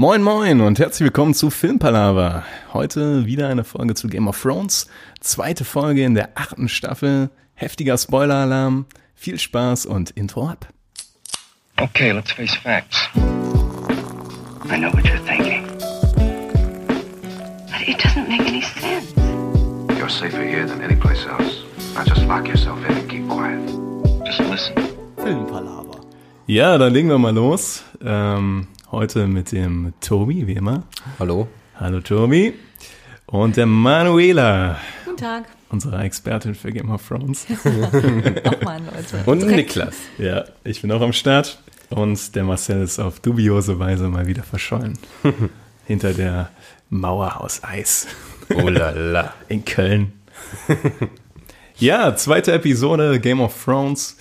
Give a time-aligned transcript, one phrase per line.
[0.00, 2.44] Moin moin und herzlich willkommen zu Filmpalava.
[2.72, 4.86] Heute wieder eine Folge zu Game of Thrones.
[5.18, 7.30] Zweite Folge in der achten Staffel.
[7.54, 8.86] Heftiger Spoiler-Alarm.
[9.16, 10.68] Viel Spaß und Intro ab.
[11.80, 13.08] Okay, let's face facts.
[13.16, 15.66] I know what you're thinking.
[17.66, 19.12] But it doesn't make any sense.
[19.98, 21.64] You're safer here than any place else.
[21.96, 23.58] Now just lock yourself in and keep quiet.
[24.24, 24.74] Just listen.
[26.46, 27.82] Ja, dann legen wir mal los.
[28.00, 30.84] Ähm, heute mit dem Tobi, wie immer.
[31.18, 31.48] Hallo.
[31.78, 32.54] Hallo Tobi.
[33.26, 35.44] Und der Manuela, Guten Tag.
[35.68, 37.46] unsere Expertin für Game of Thrones.
[38.44, 39.22] Auch mal, Leute.
[39.26, 39.94] Und Direkt- Niklas.
[40.16, 41.62] Ja, ich bin auch am Start.
[41.90, 44.98] Und der Marcel ist auf dubiose Weise mal wieder verschollen.
[45.86, 46.50] Hinter der
[46.90, 48.06] Mauer aus Eis.
[48.54, 49.34] Oh la la.
[49.48, 50.12] in Köln.
[51.76, 54.16] ja, zweite Episode Game of Thrones.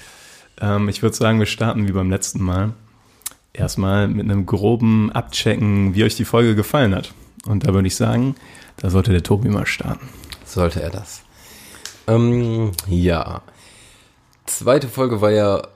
[0.61, 2.73] Ähm, ich würde sagen, wir starten wie beim letzten Mal.
[3.53, 7.13] Erstmal mit einem groben Abchecken, wie euch die Folge gefallen hat.
[7.45, 8.35] Und da würde ich sagen,
[8.77, 10.07] da sollte der Tobi mal starten.
[10.45, 11.23] Sollte er das.
[12.07, 13.41] Ähm, ja.
[14.45, 15.67] Zweite Folge war ja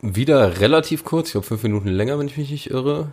[0.00, 1.28] wieder relativ kurz.
[1.28, 3.08] Ich glaube, fünf Minuten länger, wenn ich mich nicht irre.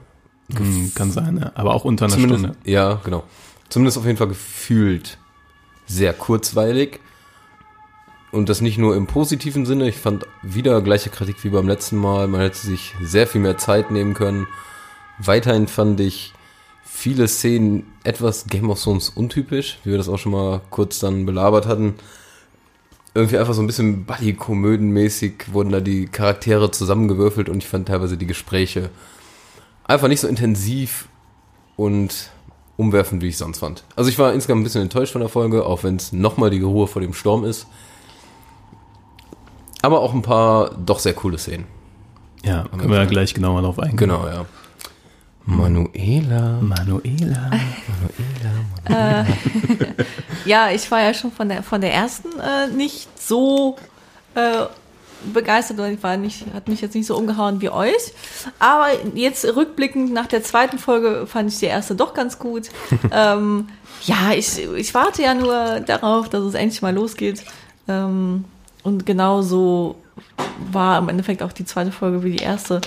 [0.55, 1.52] Hm, kann sein, ja.
[1.55, 2.58] aber auch unter einer Zumindest, Stunde.
[2.66, 3.23] ja, genau.
[3.70, 5.17] Zumindest auf jeden Fall gefühlt
[5.86, 7.00] sehr kurzweilig.
[8.31, 9.89] Und das nicht nur im positiven Sinne.
[9.89, 12.27] Ich fand wieder gleiche Kritik wie beim letzten Mal.
[12.27, 14.47] Man hätte sich sehr viel mehr Zeit nehmen können.
[15.17, 16.33] Weiterhin fand ich
[16.83, 21.25] viele Szenen etwas Game of Thrones untypisch, wie wir das auch schon mal kurz dann
[21.25, 21.95] belabert hatten.
[23.16, 28.17] Irgendwie einfach so ein bisschen Buddy-Komöden-mäßig wurden da die Charaktere zusammengewürfelt und ich fand teilweise
[28.17, 28.91] die Gespräche
[29.86, 31.09] einfach nicht so intensiv
[31.75, 32.30] und
[32.77, 33.83] umwerfend, wie ich sonst fand.
[33.95, 36.61] Also ich war insgesamt ein bisschen enttäuscht von der Folge, auch wenn es nochmal die
[36.61, 37.66] Ruhe vor dem Sturm ist.
[39.81, 41.66] Aber auch ein paar doch sehr coole Szenen.
[42.44, 43.97] Ja, können wir ja gleich genauer drauf eingehen.
[43.97, 44.45] Genau, ja.
[45.45, 46.59] Manuela.
[46.61, 47.52] Manuela.
[50.45, 53.75] Ja, ich war ja schon von der, von der ersten äh, nicht so
[54.36, 54.65] äh,
[55.33, 58.14] begeistert und ich war nicht, hat mich jetzt nicht so umgehauen wie euch.
[58.58, 62.70] Aber jetzt rückblickend nach der zweiten Folge fand ich die erste doch ganz gut.
[63.11, 63.67] ähm,
[64.04, 67.43] ja, ich, ich warte ja nur darauf, dass es endlich mal losgeht.
[67.87, 68.45] Ähm,
[68.84, 69.95] und genauso
[70.72, 72.82] war im Endeffekt auch die zweite Folge wie die erste.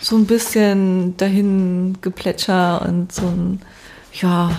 [0.00, 3.62] So ein bisschen dahin geplätscher und so ein,
[4.12, 4.50] ja,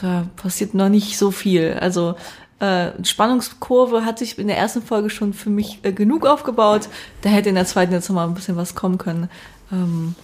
[0.00, 1.76] da passiert noch nicht so viel.
[1.80, 2.14] Also
[2.60, 6.88] äh, Spannungskurve hat sich in der ersten Folge schon für mich äh, genug aufgebaut.
[7.22, 9.30] Da hätte in der zweiten jetzt noch mal ein bisschen was kommen können.
[9.70, 10.14] Ähm,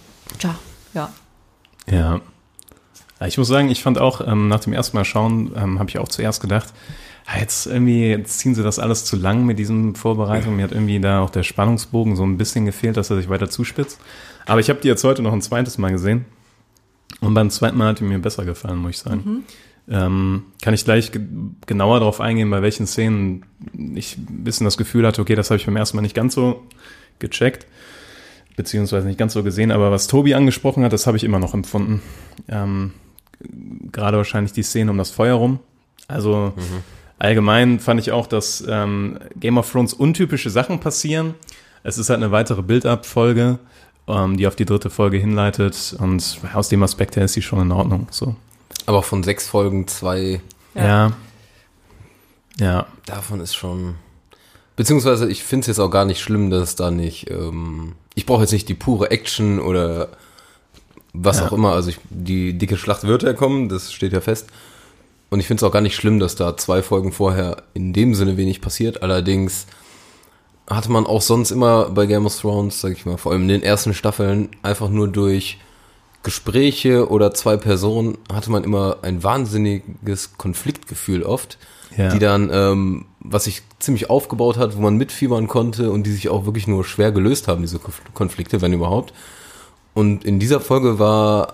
[0.41, 0.55] ja.
[0.93, 1.11] Ja.
[1.89, 2.21] Ja,
[3.25, 5.99] Ich muss sagen, ich fand auch, ähm, nach dem ersten Mal schauen, ähm, habe ich
[5.99, 6.73] auch zuerst gedacht,
[7.39, 10.57] jetzt irgendwie, jetzt ziehen sie das alles zu lang mit diesen Vorbereitungen.
[10.57, 13.49] Mir hat irgendwie da auch der Spannungsbogen so ein bisschen gefehlt, dass er sich weiter
[13.49, 13.99] zuspitzt.
[14.45, 16.25] Aber ich habe die jetzt heute noch ein zweites Mal gesehen.
[17.21, 19.43] Und beim zweiten Mal hat die mir besser gefallen, muss ich sagen.
[19.87, 21.21] Ähm, kann ich gleich ge
[21.67, 23.45] genauer darauf eingehen, bei welchen Szenen
[23.93, 26.33] ich ein bisschen das Gefühl hatte, okay, das habe ich beim ersten Mal nicht ganz
[26.33, 26.63] so
[27.19, 27.67] gecheckt,
[28.55, 31.53] beziehungsweise nicht ganz so gesehen, aber was Tobi angesprochen hat, das habe ich immer noch
[31.53, 32.01] empfunden.
[32.47, 32.93] Ähm,
[33.91, 35.59] Gerade wahrscheinlich die Szene um das Feuer rum.
[36.07, 36.53] Also
[37.19, 41.35] allgemein fand ich auch, dass ähm, Game of Thrones untypische Sachen passieren.
[41.83, 43.59] Es ist halt eine weitere Build-up-Folge,
[44.07, 47.61] ähm, die auf die dritte Folge hinleitet und aus dem Aspekt her ist sie schon
[47.61, 48.07] in Ordnung.
[48.11, 48.35] So.
[48.85, 50.41] Aber von sechs Folgen zwei
[50.73, 51.13] Ja.
[52.59, 52.85] Ja.
[53.05, 53.95] davon ist schon.
[54.75, 57.29] Beziehungsweise ich finde es jetzt auch gar nicht schlimm, dass da nicht.
[57.29, 60.09] Ähm, ich brauche jetzt nicht die pure Action oder
[61.13, 61.47] was Ja.
[61.47, 61.71] auch immer.
[61.73, 64.47] Also ich, die dicke Schlacht wird ja kommen, das steht ja fest.
[65.29, 68.15] Und ich finde es auch gar nicht schlimm, dass da zwei Folgen vorher in dem
[68.15, 69.01] Sinne wenig passiert.
[69.03, 69.65] Allerdings
[70.69, 73.47] hatte man auch sonst immer bei Game of Thrones, sag ich mal, vor allem in
[73.49, 75.59] den ersten Staffeln, einfach nur durch
[76.23, 81.59] Gespräche oder zwei Personen hatte man immer ein wahnsinniges Konfliktgefühl oft,
[81.95, 82.09] Ja.
[82.09, 86.29] die dann, ähm, was sich ziemlich aufgebaut hat, wo man mitfiebern konnte und die sich
[86.29, 89.13] auch wirklich nur schwer gelöst haben, diese Konf- Konflikte, wenn überhaupt.
[89.93, 91.53] Und in dieser Folge war,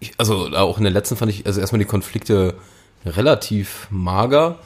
[0.00, 2.54] ich, also auch in der letzten fand ich, also erstmal die Konflikte
[3.04, 4.58] relativ mager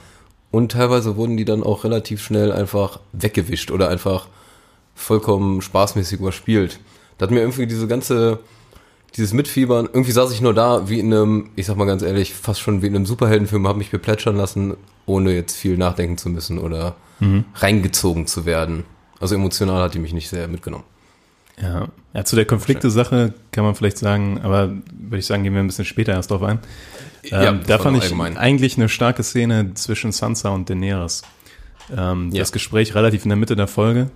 [0.51, 4.27] und teilweise wurden die dann auch relativ schnell einfach weggewischt oder einfach
[4.95, 6.81] vollkommen spaßmäßig überspielt.
[7.19, 8.41] Da hat mir irgendwie diese ganze,
[9.17, 12.35] dieses Mitfiebern, irgendwie saß ich nur da wie in einem, ich sag mal ganz ehrlich,
[12.35, 14.77] fast schon wie in einem Superheldenfilm, habe mich beplätschern lassen,
[15.07, 16.97] ohne jetzt viel nachdenken zu müssen oder
[17.55, 18.85] reingezogen zu werden.
[19.21, 20.85] Also emotional hat die mich nicht sehr mitgenommen.
[21.63, 21.89] Ja.
[22.15, 25.67] ja, zu der Konflikte-Sache kann man vielleicht sagen, aber würde ich sagen, gehen wir ein
[25.67, 26.59] bisschen später erst drauf ein.
[27.25, 28.37] Ja, Ähm, das da fand ich allgemein.
[28.39, 31.23] eigentlich eine starke Szene zwischen Sansa und Daenerys.
[31.95, 32.41] Ähm, Ja.
[32.41, 34.11] Das Gespräch relativ in der Mitte der Folge.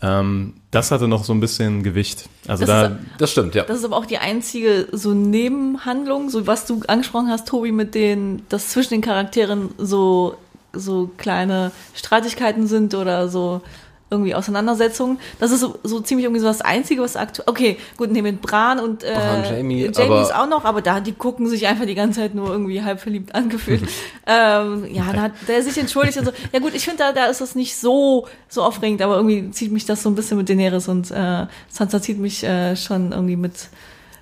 [0.00, 2.28] Ähm, das hatte noch so ein bisschen Gewicht.
[2.46, 3.64] Also Das da, ist- Das stimmt, ja.
[3.64, 7.96] Das ist aber auch die einzige so Nebenhandlung, so was du angesprochen hast, Tobi, mit
[7.96, 10.36] den, dass zwischen den Charakteren so,
[10.72, 13.62] so kleine Streitigkeiten sind oder so
[14.10, 15.18] irgendwie Auseinandersetzungen.
[15.38, 17.48] Das ist so, so ziemlich irgendwie so das Einzige, was aktuell.
[17.48, 21.00] Okay, gut, nee, mit Bran und äh, Bran, Jamie, Jamie ist auch noch, aber da,
[21.00, 23.82] die gucken sich einfach die ganze Zeit nur irgendwie halb verliebt angefühlt.
[24.26, 26.32] ähm, ja, da hat der sich entschuldigt und so.
[26.52, 29.72] Ja gut, ich finde, da, da ist das nicht so, so aufregend, aber irgendwie zieht
[29.72, 33.36] mich das so ein bisschen mit Daenerys und äh, Sansa zieht mich äh, schon irgendwie
[33.36, 33.68] mit,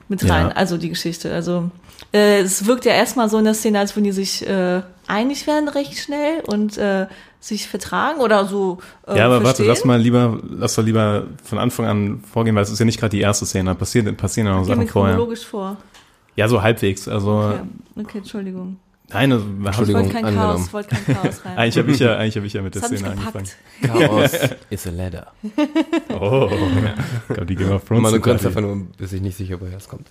[0.08, 0.34] mit Ja.
[0.34, 1.32] rein, also die Geschichte.
[1.32, 1.70] Also
[2.12, 5.46] äh, es wirkt ja erstmal so in der Szene, als würden die sich äh, einig
[5.46, 7.06] werden recht schnell und äh,
[7.40, 8.78] sich vertragen oder so.
[9.06, 9.66] Äh, ja, aber warte, verstehen.
[9.68, 12.98] lass mal lieber, lass doch lieber von Anfang an vorgehen, weil es ist ja nicht
[12.98, 15.14] gerade die erste Szene, da passiert, passieren ja noch Gehen wir Sachen vorher.
[15.14, 15.76] chronologisch vor.
[16.34, 17.08] Ja, so halbwegs.
[17.08, 17.60] Also, Okay,
[18.04, 18.78] okay Entschuldigung.
[19.10, 20.02] nein, also, Ich Entschuldigung.
[20.02, 20.56] wollte kein angenommen.
[20.56, 21.56] Chaos, wollte kein Chaos rein.
[21.58, 23.46] eigentlich habe ich ja, eigentlich habe ich ja mit der das Szene angefangen.
[23.82, 24.30] Chaos
[24.70, 25.26] is a ladder.
[26.20, 28.02] Oh, ich glaube, die Game of Thrones.
[28.02, 30.08] Man, du kannst einfach nur, bis ich nicht sicher, woher es kommt.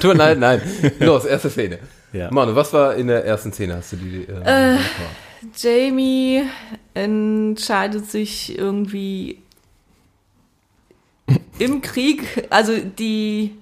[0.00, 0.60] Tut mir leid, nein.
[1.00, 1.78] Los, erste Szene.
[2.12, 2.30] Ja.
[2.30, 3.76] Manu, was war in der ersten Szene?
[3.76, 4.22] Hast du die?
[4.24, 4.78] Äh,
[5.54, 6.44] Jamie
[6.94, 9.38] entscheidet sich irgendwie
[11.58, 13.56] im Krieg, also die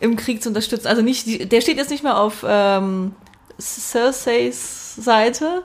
[0.00, 0.88] im Krieg zu unterstützen.
[0.88, 3.12] Also nicht, die, der steht jetzt nicht mehr auf ähm,
[3.60, 5.62] Cerseis Seite,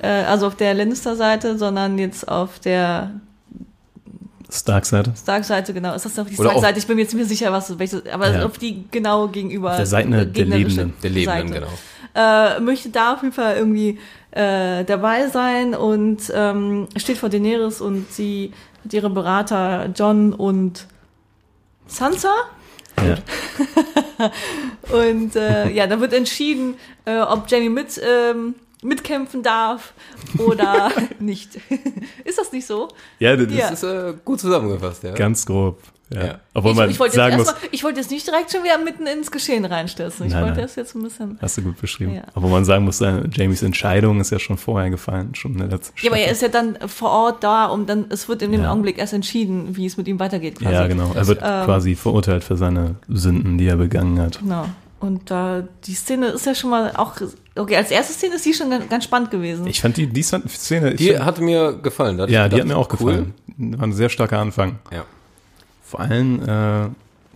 [0.00, 3.10] äh, also auf der Lannister-Seite, sondern jetzt auf der
[4.50, 5.12] Stark-Seite.
[5.20, 5.94] Stark-Seite, genau.
[5.94, 6.78] Ist das auf die Stark-Seite?
[6.78, 8.46] Ich bin mir jetzt nicht mehr sicher, was, welche, aber Ja.
[8.46, 9.76] auf die genau gegenüber.
[9.76, 10.92] Der Seite der Lebenden.
[11.02, 11.68] der Lebenden, genau.
[12.14, 13.98] äh, möchte da auf jeden Fall irgendwie
[14.32, 18.52] äh, dabei sein und ähm, steht vor Daenerys und sie
[18.84, 20.86] hat ihre Berater John und
[21.86, 22.32] Sansa.
[22.98, 23.16] Ja.
[24.92, 26.74] Und äh, ja, da wird entschieden,
[27.06, 29.94] äh, ob Jamie mit, ähm, mitkämpfen darf
[30.38, 31.58] oder nicht.
[32.24, 32.88] Ist das nicht so?
[33.18, 33.68] ja, das Ja.
[33.70, 35.12] ist äh, gut zusammengefasst, ja.
[35.12, 35.80] ganz grob.
[36.14, 36.24] Ja.
[36.26, 36.34] Ja.
[36.54, 38.62] Obwohl ich, man ich wollte sagen jetzt, muss, mal- ich wollte jetzt nicht direkt schon
[38.64, 40.26] wieder mitten ins Geschehen reinstürzen.
[40.26, 40.66] Ich Nein, wollte nein.
[40.66, 41.38] das jetzt ein bisschen.
[41.40, 42.14] hast du gut beschrieben.
[42.14, 42.22] Ja.
[42.34, 45.68] Obwohl man sagen muss, äh, Jamies Entscheidung ist ja schon vorher gefallen, schon in der
[45.68, 46.34] letzten Ja, aber er Staffel.
[46.34, 48.70] ist ja dann vor Ort da und dann, es wird in dem Ja.
[48.72, 50.58] Augenblick erst entschieden, wie es mit ihm weitergeht.
[50.58, 50.74] Quasi.
[50.74, 51.12] Ja, genau.
[51.14, 54.38] Er wird Ähm, quasi verurteilt für seine Sünden, die er begangen hat.
[54.40, 54.66] Genau.
[55.00, 57.14] Und da, die Szene ist ja schon mal auch,
[57.56, 59.66] okay, als erste Szene ist die schon ganz, spannend gewesen.
[59.66, 62.18] Ich fand die, die Szene, Die find, hat mir gefallen.
[62.18, 63.10] Da hatte ja, die hat mir auch cool.
[63.14, 63.34] gefallen.
[63.78, 64.78] War ein sehr starker Anfang.
[64.92, 65.04] Ja.
[65.92, 66.88] Vor allem äh,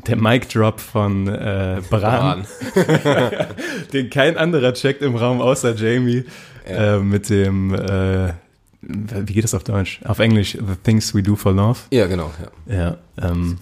[0.06, 2.47] der Mic-Drop von äh, Bran,
[3.93, 6.25] den kein anderer checkt im Raum außer Jamie,
[6.67, 6.97] Ja.
[6.97, 8.32] äh, mit dem, äh,
[8.81, 10.00] wie geht das auf Deutsch?
[10.05, 11.81] Auf Englisch, The Things We Do for Love.
[11.91, 12.31] Ja, genau.
[12.67, 12.75] Ja.
[12.75, 12.97] Ja,
[13.31, 13.58] ähm,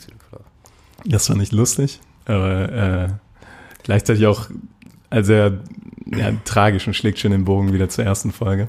[1.04, 3.08] das war nicht lustig, aber äh,
[3.82, 4.48] gleichzeitig auch
[5.10, 5.52] also sehr
[6.16, 8.68] ja, tragisch und schlägt schon den Bogen wieder zur ersten Folge.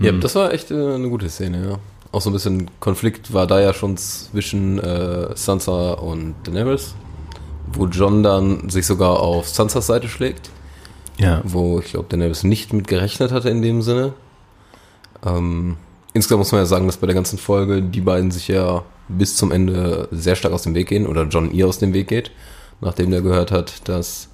[0.00, 0.20] Ja, Hm.
[0.20, 1.78] das war echt äh, eine gute Szene, ja.
[2.12, 6.94] Auch so ein bisschen Konflikt war da ja schon zwischen äh, Sansa und Daenerys,
[7.72, 10.50] wo John dann sich sogar auf Sansas Seite schlägt,
[11.16, 14.12] Ja, wo ich glaube Daenerys nicht mit gerechnet hatte in dem Sinne.
[15.24, 15.78] Ähm,
[16.12, 19.36] insgesamt muss man ja sagen, dass bei der ganzen Folge die beiden sich ja bis
[19.36, 22.30] zum Ende sehr stark aus dem Weg gehen oder John ihr aus dem Weg geht,
[22.82, 24.28] nachdem der gehört hat, dass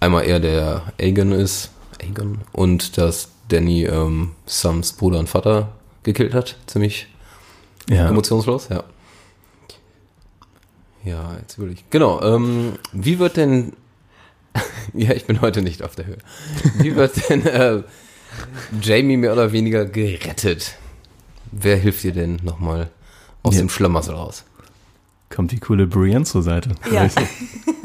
[0.00, 1.70] einmal er der Aegon ist,
[2.02, 5.68] Aegon, und dass Danny ähm, Sams Bruder und Vater
[6.06, 6.56] gekillt hat.
[6.66, 7.08] Ziemlich
[7.90, 8.08] ja.
[8.08, 8.84] emotionslos, ja.
[11.04, 11.84] Ja, jetzt will ich.
[11.90, 13.74] Genau, ähm, wie wird denn.
[14.94, 16.18] ja, ich bin heute nicht auf der Höhe.
[16.78, 17.82] Wie wird denn äh,
[18.80, 20.76] Jamie mehr oder weniger gerettet?
[21.52, 22.90] Wer hilft dir denn nochmal
[23.42, 23.60] aus Ja.
[23.60, 24.44] dem Schlamassel raus?
[25.28, 26.70] kommt die coole Brienne zur Seite.
[26.90, 27.08] Ja.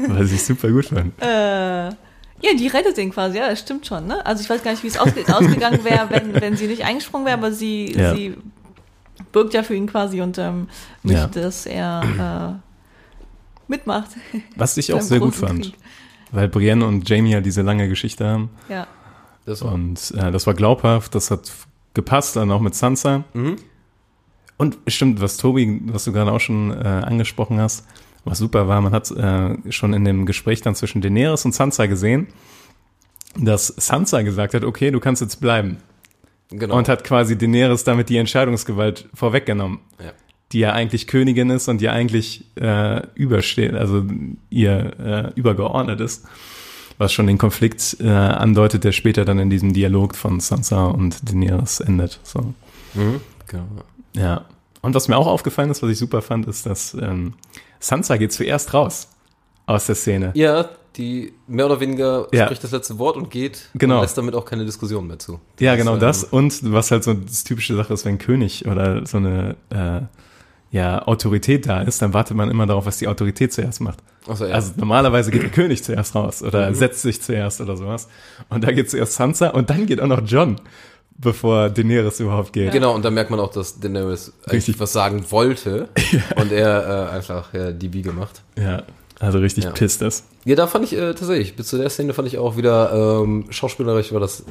[0.08, 1.12] Weil ich super gut fand.
[1.20, 1.90] Äh,
[2.42, 4.24] ja, die rettet ihn quasi, ja, das stimmt schon, ne?
[4.26, 7.26] Also ich weiß gar nicht, wie es ausge ausgegangen wäre, wenn, wenn sie nicht eingesprungen
[7.26, 8.14] wäre, aber sie, Ja.
[8.14, 8.36] sie
[9.32, 10.68] birgt ja für ihn quasi und ähm,
[11.02, 11.44] möchte, Ja.
[11.46, 14.10] dass er äh, mitmacht.
[14.56, 15.62] Was ich auch sehr gut fand.
[15.62, 15.74] Krieg.
[16.32, 18.50] Weil Brienne und Jamie ja diese lange Geschichte haben.
[18.68, 18.86] Ja.
[19.44, 19.72] Das war.
[19.72, 21.50] Und äh, das war glaubhaft, das hat
[21.94, 23.24] gepasst, dann auch mit Sansa.
[23.34, 23.56] Mhm.
[24.56, 27.84] Und stimmt, was Tobi, was du gerade auch schon äh, angesprochen hast,
[28.24, 31.86] was super war, man hat äh, schon in dem Gespräch dann zwischen Daenerys und Sansa
[31.86, 32.28] gesehen,
[33.36, 35.78] dass Sansa gesagt hat, okay, du kannst jetzt bleiben.
[36.50, 36.76] Genau.
[36.76, 40.12] Und hat quasi Daenerys damit die Entscheidungsgewalt vorweggenommen, ja.
[40.52, 44.04] die ja eigentlich Königin ist und die eigentlich äh, übersteht, also
[44.50, 46.26] ihr äh, übergeordnet ist.
[46.98, 51.28] Was schon den Konflikt äh, andeutet, der später dann in diesem Dialog von Sansa und
[51.28, 52.20] Daenerys endet.
[52.22, 52.54] So.
[52.94, 53.20] Mhm.
[53.48, 53.64] genau.
[54.14, 54.44] Ja.
[54.82, 57.34] Und was mir auch aufgefallen ist, was ich super fand, ist, dass ähm,
[57.82, 59.08] Sansa geht zuerst raus
[59.66, 60.30] aus der Szene.
[60.34, 62.44] Ja, die mehr oder weniger Ja.
[62.46, 63.96] spricht das letzte Wort und geht Genau.
[63.96, 65.40] und lässt damit auch keine Diskussion mehr zu.
[65.58, 66.24] Ja, genau ähm, das.
[66.24, 70.02] Und was halt so das typische Sache ist, wenn ein König oder so eine äh,
[70.76, 73.98] ja, Autorität da ist, dann wartet man immer darauf, was die Autorität zuerst macht.
[74.28, 74.54] Achso, ja.
[74.54, 78.08] Also normalerweise geht der König zuerst raus oder setzt sich zuerst oder sowas.
[78.48, 80.56] Und da geht zuerst Sansa und dann geht auch noch John,
[81.22, 82.70] bevor Daenerys überhaupt geht.
[82.72, 84.80] Genau, und dann merkt man auch, dass Daenerys eigentlich Richtig.
[84.80, 85.88] was sagen wollte
[86.36, 88.42] und er äh, einfach ja, die Biege macht.
[88.58, 88.82] Ja,
[89.20, 89.70] also richtig Ja.
[89.70, 90.24] pisst ist.
[90.44, 93.46] Ja, da fand ich äh, tatsächlich, bis zu der Szene fand ich auch wieder ähm,
[93.50, 94.44] schauspielerisch war das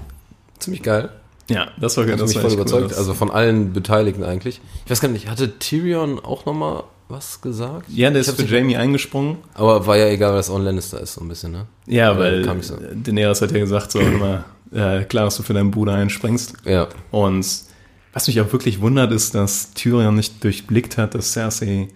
[0.60, 1.10] ziemlich geil.
[1.50, 2.56] Ja, das war, Hat das mich voll cool.
[2.58, 2.92] überzeugt.
[2.92, 4.62] Das- Also von allen Beteiligten eigentlich.
[4.86, 7.88] Ich weiß gar nicht, hatte Tyrion auch nochmal was gesagt?
[7.90, 9.40] ja, der Ich ist für Jamie eingesprungen.
[9.56, 11.66] Aber war ja egal, weil das On Lannister ist, so ein bisschen, ne?
[11.88, 12.76] Ja, Ja, weil ich so.
[13.04, 16.54] Daenerys hat ja gesagt, so immer, äh, klar, dass du für deinen Bruder einspringst.
[16.66, 16.88] Ja.
[17.12, 17.46] Und
[18.14, 21.88] was mich auch wirklich wundert, ist, dass Tyrion nicht durchblickt hat, dass Cersei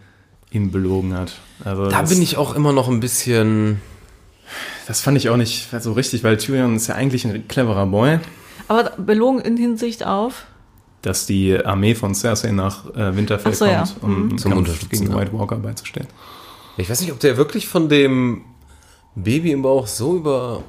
[0.51, 1.33] ihn belogen hat.
[1.63, 3.81] Also Da das, bin ich auch immer noch ein bisschen.
[4.87, 8.19] Das fand ich auch nicht so richtig, weil Tyrion ist ja eigentlich ein cleverer Boy,
[8.67, 10.45] Aber belogen in Hinsicht auf.
[11.01, 13.83] dass die Armee von Cersei nach äh, Winterfell so, ja.
[13.99, 15.19] kommt, um Zum Kampf Unterstützen, gegen ja.
[15.19, 16.07] White Walker beizustehen.
[16.77, 18.41] Ich weiß nicht, ob der wirklich von dem
[19.15, 20.63] Baby im Bauch so über.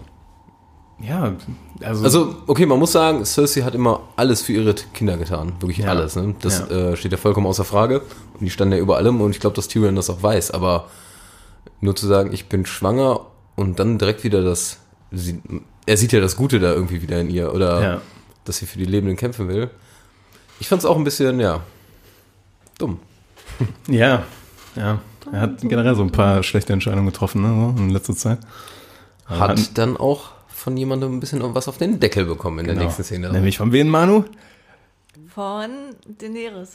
[0.99, 1.35] Ja,
[1.83, 5.53] also, Also, okay, man muss sagen, Cersei hat immer alles für ihre Kinder getan.
[5.61, 5.91] Wirklich Ja.
[5.91, 6.17] alles.
[6.17, 6.35] Ne?
[6.41, 6.91] Das Ja.
[6.93, 8.01] äh, steht ja vollkommen außer Frage.
[8.01, 10.53] Und die standen ja über allem und ich glaube, dass Tyrion das auch weiß.
[10.53, 10.89] Aber
[11.81, 13.21] nur zu sagen, ich bin schwanger
[13.57, 14.79] und dann direkt wieder das.
[15.13, 15.41] Sie,
[15.85, 18.01] er sieht ja das Gute da irgendwie wieder in ihr oder Ja.
[18.47, 19.71] dass sie für die Lebenden kämpfen will.
[20.61, 21.61] Ich fand es auch ein bisschen, ja,
[22.79, 22.99] dumm.
[23.89, 24.23] ja,
[24.77, 24.99] ja.
[25.33, 28.39] Er hat generell so ein paar schlechte Entscheidungen getroffen ne, in letzter Zeit.
[29.27, 29.65] Hat Ja.
[29.75, 30.31] dann auch
[30.67, 32.87] von jemandem ein bisschen was auf den Deckel bekommen in der Genau.
[32.87, 33.31] nächsten Szene.
[33.31, 34.25] Nämlich von wen, Manu?
[35.33, 35.71] Von
[36.19, 36.71] Daenerys.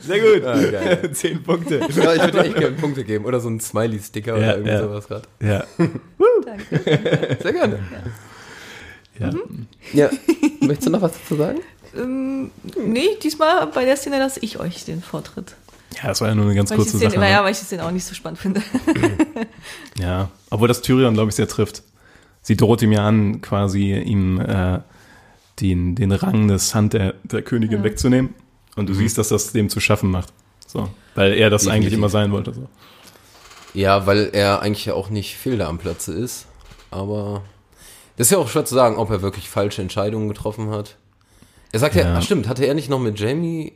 [0.00, 0.44] Sehr gut.
[0.44, 1.12] Ah.
[1.14, 1.78] Zehn Punkte.
[1.78, 3.24] Ja, ich würde echt gerne Punkte geben.
[3.24, 4.80] Oder so ein Smiley-Sticker Ja, oder irgendwie ja.
[4.82, 5.22] sowas gerade.
[5.40, 5.64] Ja.
[6.44, 7.38] Danke.
[7.42, 7.78] Sehr gerne.
[9.18, 9.30] ja.
[9.94, 10.10] Ja.
[10.60, 11.60] Möchtest du noch was dazu sagen?
[11.96, 15.54] ähm, nee, diesmal bei der Szene lasse ich euch den Vortritt.
[16.02, 17.24] Ja, das war ja nur eine ganz Weil kurze Szene, Sache.
[17.28, 17.44] ja, Ne?
[17.44, 18.62] weil ich die Szene auch nicht so spannend finde.
[19.98, 21.82] Ja, obwohl das Tyrion, glaube ich, sehr trifft.
[22.42, 24.80] Sie droht ihm ja an, quasi ihm äh,
[25.60, 27.84] den, den Rang des Hand der, der Königin Ja.
[27.84, 28.34] wegzunehmen.
[28.76, 30.32] Und du siehst, dass das dem zu schaffen macht.
[30.66, 30.88] So.
[31.14, 31.84] Weil er das Definitiv.
[31.86, 32.52] eigentlich immer sein wollte.
[32.52, 32.68] So.
[33.72, 36.46] Ja, weil er eigentlich ja auch nicht Fehler am Platze ist.
[36.90, 37.42] Aber
[38.16, 40.96] das ist ja auch schwer zu sagen, ob er wirklich falsche Entscheidungen getroffen hat.
[41.72, 42.16] Er sagt ja, Ja.
[42.18, 43.72] ach stimmt, hatte er nicht noch mit Jamie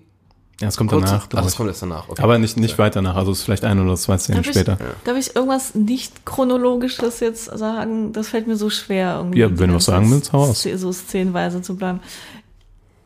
[0.61, 1.05] Ja, es kommt kurz?
[1.05, 2.09] danach, ach, das kommt erst danach.
[2.09, 2.21] Okay.
[2.21, 3.15] Aber nicht, nicht weiter nach.
[3.15, 4.77] Also es ist vielleicht ein oder zwei Szenen Darf ich- später.
[5.05, 8.13] Darf ich irgendwas nicht chronologisches jetzt sagen?
[8.13, 9.17] Das fällt mir so schwer.
[9.19, 10.65] Irgendwie Ja, wenn du was sagen willst, hau raus.
[10.67, 12.01] Sz- So szenenweise zu bleiben.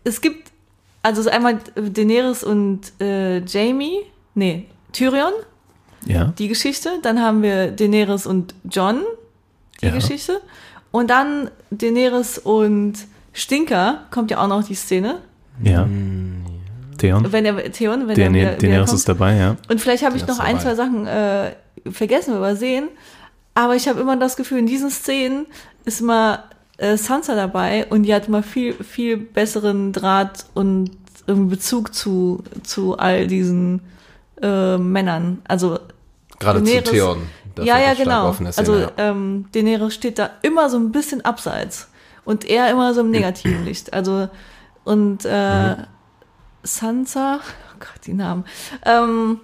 [0.05, 0.51] Es gibt,
[1.03, 3.99] also es ist einmal Daenerys und äh, Jamie,
[4.35, 5.33] nee, Tyrion,
[6.07, 6.33] Ja.
[6.39, 6.91] die Geschichte.
[7.03, 9.03] Dann haben wir Daenerys und John,
[9.83, 9.93] die Ja.
[9.93, 10.41] Geschichte.
[10.91, 12.95] Und dann Daenerys und
[13.35, 15.19] Stinker, kommt ja auch noch die Szene.
[15.63, 15.85] Ja.
[15.85, 16.32] Hm,
[17.03, 17.33] Theon.
[17.33, 18.99] Wenn er, Theon, wenn Der, er wieder, Daenerys wiederkommt.
[18.99, 19.57] ist dabei, ja.
[19.69, 20.63] Und vielleicht habe ich noch ein, dabei.
[20.63, 21.53] zwei Sachen äh,
[21.91, 22.89] vergessen, übersehen.
[23.55, 25.47] Aber ich habe immer das Gefühl, in diesen Szenen
[25.85, 26.45] ist immer
[26.79, 30.91] äh, Sansa dabei und die hat immer viel, viel besseren Draht und
[31.27, 33.81] Bezug zu, zu all diesen
[34.41, 35.43] äh, Männern.
[35.47, 35.79] Also
[36.39, 37.19] Gerade zu Daenerys- Theon.
[37.55, 38.33] Da ja, ja, genau.
[38.33, 38.91] der Szene, also ja.
[38.97, 41.89] ähm, Daenerys steht da immer so ein bisschen abseits
[42.25, 43.93] und er immer so im negativen Licht.
[43.93, 44.29] Also
[44.85, 45.77] und äh, Mhm.
[46.63, 48.45] Sansa, oh Gott, die Namen,
[48.85, 49.41] ähm,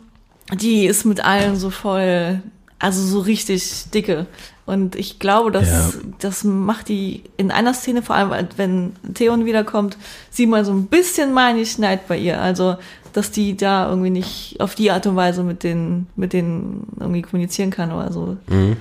[0.55, 2.41] die ist mit allen so voll,
[2.79, 4.27] also so richtig dicke.
[4.67, 6.01] Und ich glaube, dass Ja.
[6.21, 9.97] das macht die in einer Szene, vor allem wenn Theon wiederkommt,
[10.31, 12.41] sieht man so ein bisschen, meine ich, Neid bei ihr.
[12.41, 12.77] Also,
[13.15, 17.23] dass die da irgendwie nicht auf die Art und Weise mit den, mit denen irgendwie
[17.23, 18.37] kommunizieren kann oder so.
[18.49, 18.77] Mhm.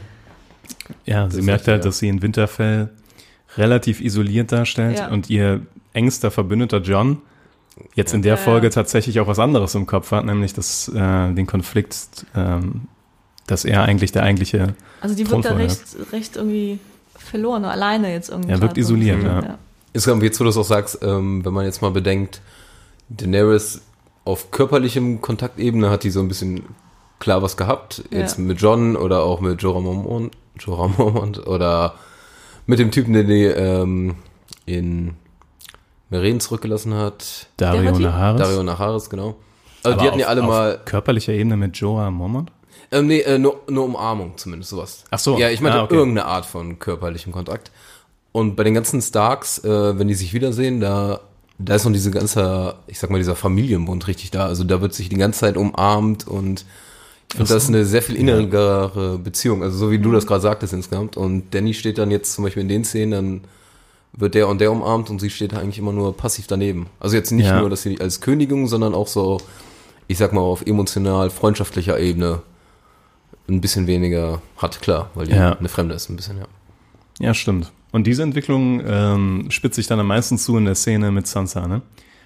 [1.05, 1.89] Ja, sie ist merkt halt, ja.
[1.89, 2.89] dass sie in Winterfell
[3.57, 5.07] relativ isoliert darstellt Ja.
[5.07, 5.61] und ihr
[5.93, 7.19] engster Verbündeter John
[7.95, 8.43] jetzt in der Ja, ja.
[8.43, 12.87] Folge tatsächlich auch was anderes im Kopf hat, nämlich das, äh, den Konflikt, ähm,
[13.47, 15.81] dass er eigentlich der eigentliche, Also die wirkt da recht,
[16.11, 16.79] recht irgendwie
[17.17, 18.51] verloren, oder alleine jetzt irgendwie.
[18.51, 19.57] Er wirkt isoliert, ja.
[19.93, 22.41] Ist irgendwie jetzt, wo du das auch sagst, ähm, wenn man jetzt mal bedenkt,
[23.09, 23.81] Daenerys
[24.25, 26.63] auf körperlichem Kontaktebene hat die so ein bisschen
[27.19, 28.03] klar was gehabt.
[28.11, 28.19] Ja.
[28.19, 31.95] Jetzt mit John oder auch mit Jorah Mormont, Jorah Mormont oder
[32.65, 34.15] mit dem Typen, den die ähm,
[34.65, 35.15] in
[36.09, 37.47] Meren zurückgelassen hat.
[37.57, 38.03] Dario die?
[38.03, 38.41] Naharis.
[38.41, 39.35] Dario Naharis, genau.
[39.83, 42.51] Also Aber die hatten ja auf- alle auf mal, körperlicher Ebene mit Jorah Mormont?
[42.91, 45.03] ähm, nee, äh, nur, nur Umarmung zumindest, sowas.
[45.11, 45.37] Ach so.
[45.37, 45.95] Ja, ich meinte Ah, okay.
[45.95, 47.71] irgendeine Art von körperlichem Kontakt.
[48.31, 51.19] Und bei den ganzen Starks, äh, wenn die sich wiedersehen, da,
[51.57, 54.45] da ist noch diese ganze, ich sag mal, dieser Familienbund richtig da.
[54.45, 56.65] Also da wird sich die ganze Zeit umarmt und
[57.37, 60.71] Und das ist eine sehr viel innere Beziehung, also so wie du das gerade sagtest
[60.73, 61.17] insgesamt.
[61.17, 63.41] Und Danny steht dann jetzt zum Beispiel in den Szenen, dann
[64.17, 66.87] wird der und der umarmt und sie steht eigentlich immer nur passiv daneben.
[66.99, 67.59] Also jetzt nicht Ja.
[67.61, 69.39] nur, dass sie als Königin, sondern auch so,
[70.07, 72.41] ich sag mal, auf emotional freundschaftlicher Ebene
[73.47, 75.53] ein bisschen weniger hat, klar, weil die Ja.
[75.57, 76.45] eine Fremde ist, ein bisschen, ja.
[77.19, 77.71] Ja, stimmt.
[77.91, 81.67] Und diese Entwicklung ähm, spitzt sich dann am meisten zu in der Szene mit Sansa,
[81.67, 81.81] ne?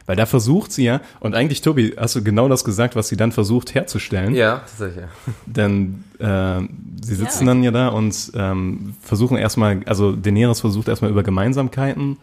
[0.07, 3.17] Weil da versucht sie ja, und eigentlich, Tobi, hast du genau das gesagt, was sie
[3.17, 4.33] dann versucht herzustellen.
[4.35, 5.09] Ja, tatsächlich, ja.
[5.45, 6.61] Denn äh,
[7.03, 7.53] sie sitzen Ja.
[7.53, 12.17] dann ja da und ähm, versuchen erstmal, also Daenerys versucht erstmal über Gemeinsamkeiten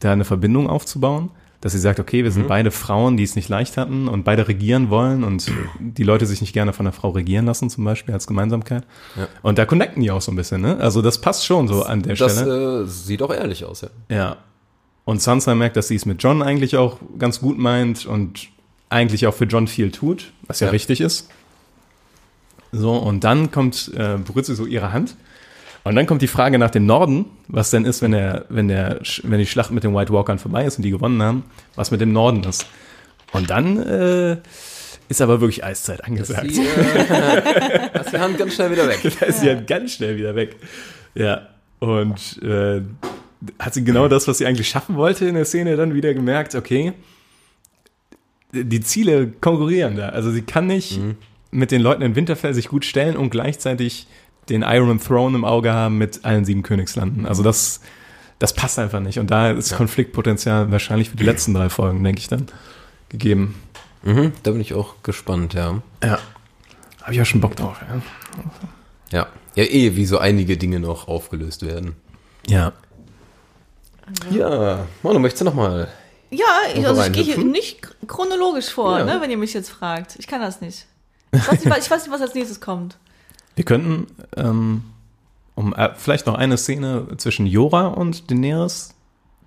[0.00, 2.34] da eine Verbindung aufzubauen, dass sie sagt, okay, wir Mhm.
[2.34, 5.46] sind beide Frauen, die es nicht leicht hatten und beide regieren wollen und
[5.78, 8.82] die Leute sich nicht gerne von der Frau regieren lassen, zum Beispiel als Gemeinsamkeit.
[9.16, 9.28] Ja.
[9.42, 10.78] Und da connecten die auch so ein bisschen, ne?
[10.80, 12.82] Also das passt schon so an der Das Stelle.
[12.82, 13.88] äh, sieht auch ehrlich aus, ja.
[14.08, 14.36] Ja.
[15.04, 18.48] Und Sansa merkt, dass sie es mit John eigentlich auch ganz gut meint und
[18.88, 20.70] eigentlich auch für John viel tut, was ja, Ja.
[20.72, 21.28] richtig ist.
[22.70, 25.16] So, und dann kommt, äh, berührt sie so ihre Hand.
[25.84, 29.00] Und dann kommt die Frage nach dem Norden, was denn ist, wenn der, wenn der,
[29.24, 31.44] wenn die Schlacht mit den White Walkern vorbei ist und die gewonnen haben,
[31.74, 32.66] was mit dem Norden ist.
[33.32, 34.36] Und dann äh,
[35.08, 36.50] ist aber wirklich Eiszeit angesagt.
[36.50, 39.00] Die, äh, das ist die Hand ganz schnell wieder weg.
[39.20, 40.56] Da ist sie halt ganz schnell wieder weg.
[41.14, 41.48] Ja.
[41.80, 42.82] Und äh,
[43.58, 46.54] hat sie genau das, was sie eigentlich schaffen wollte in der Szene, dann wieder gemerkt,
[46.54, 46.92] okay,
[48.52, 50.10] die Ziele konkurrieren da.
[50.10, 51.00] Also sie kann nicht
[51.50, 54.06] mit den Leuten in Winterfell sich gut stellen und gleichzeitig
[54.48, 57.26] den Iron Throne im Auge haben mit allen sieben Königslanden.
[57.26, 57.80] Also das,
[58.38, 59.18] das passt einfach nicht.
[59.18, 59.76] Und da ist Ja.
[59.76, 62.46] Konfliktpotenzial wahrscheinlich für die letzten drei Folgen, denke ich dann,
[63.08, 63.54] gegeben.
[64.02, 65.80] Mhm, da bin ich auch gespannt, ja.
[66.02, 66.18] Ja.
[67.02, 68.02] Habe ich auch schon Bock drauf, ja.
[69.16, 69.26] Ja.
[69.54, 71.94] Ja, eh, wie so einige Dinge noch aufgelöst werden.
[72.48, 72.72] Ja.
[74.30, 75.88] Ja, Manu, möchtest du nochmal?
[76.30, 79.04] Ja, ich, also ich gehe hier nicht chronologisch vor, Ja.
[79.04, 80.16] ne, wenn ihr mich jetzt fragt.
[80.18, 80.86] Ich kann das nicht.
[81.32, 82.96] Ich weiß nicht, was- ich weiß nicht, was als nächstes kommt.
[83.54, 84.82] Wir könnten ähm,
[85.54, 88.94] um äh, vielleicht noch eine Szene zwischen Jora und Daenerys,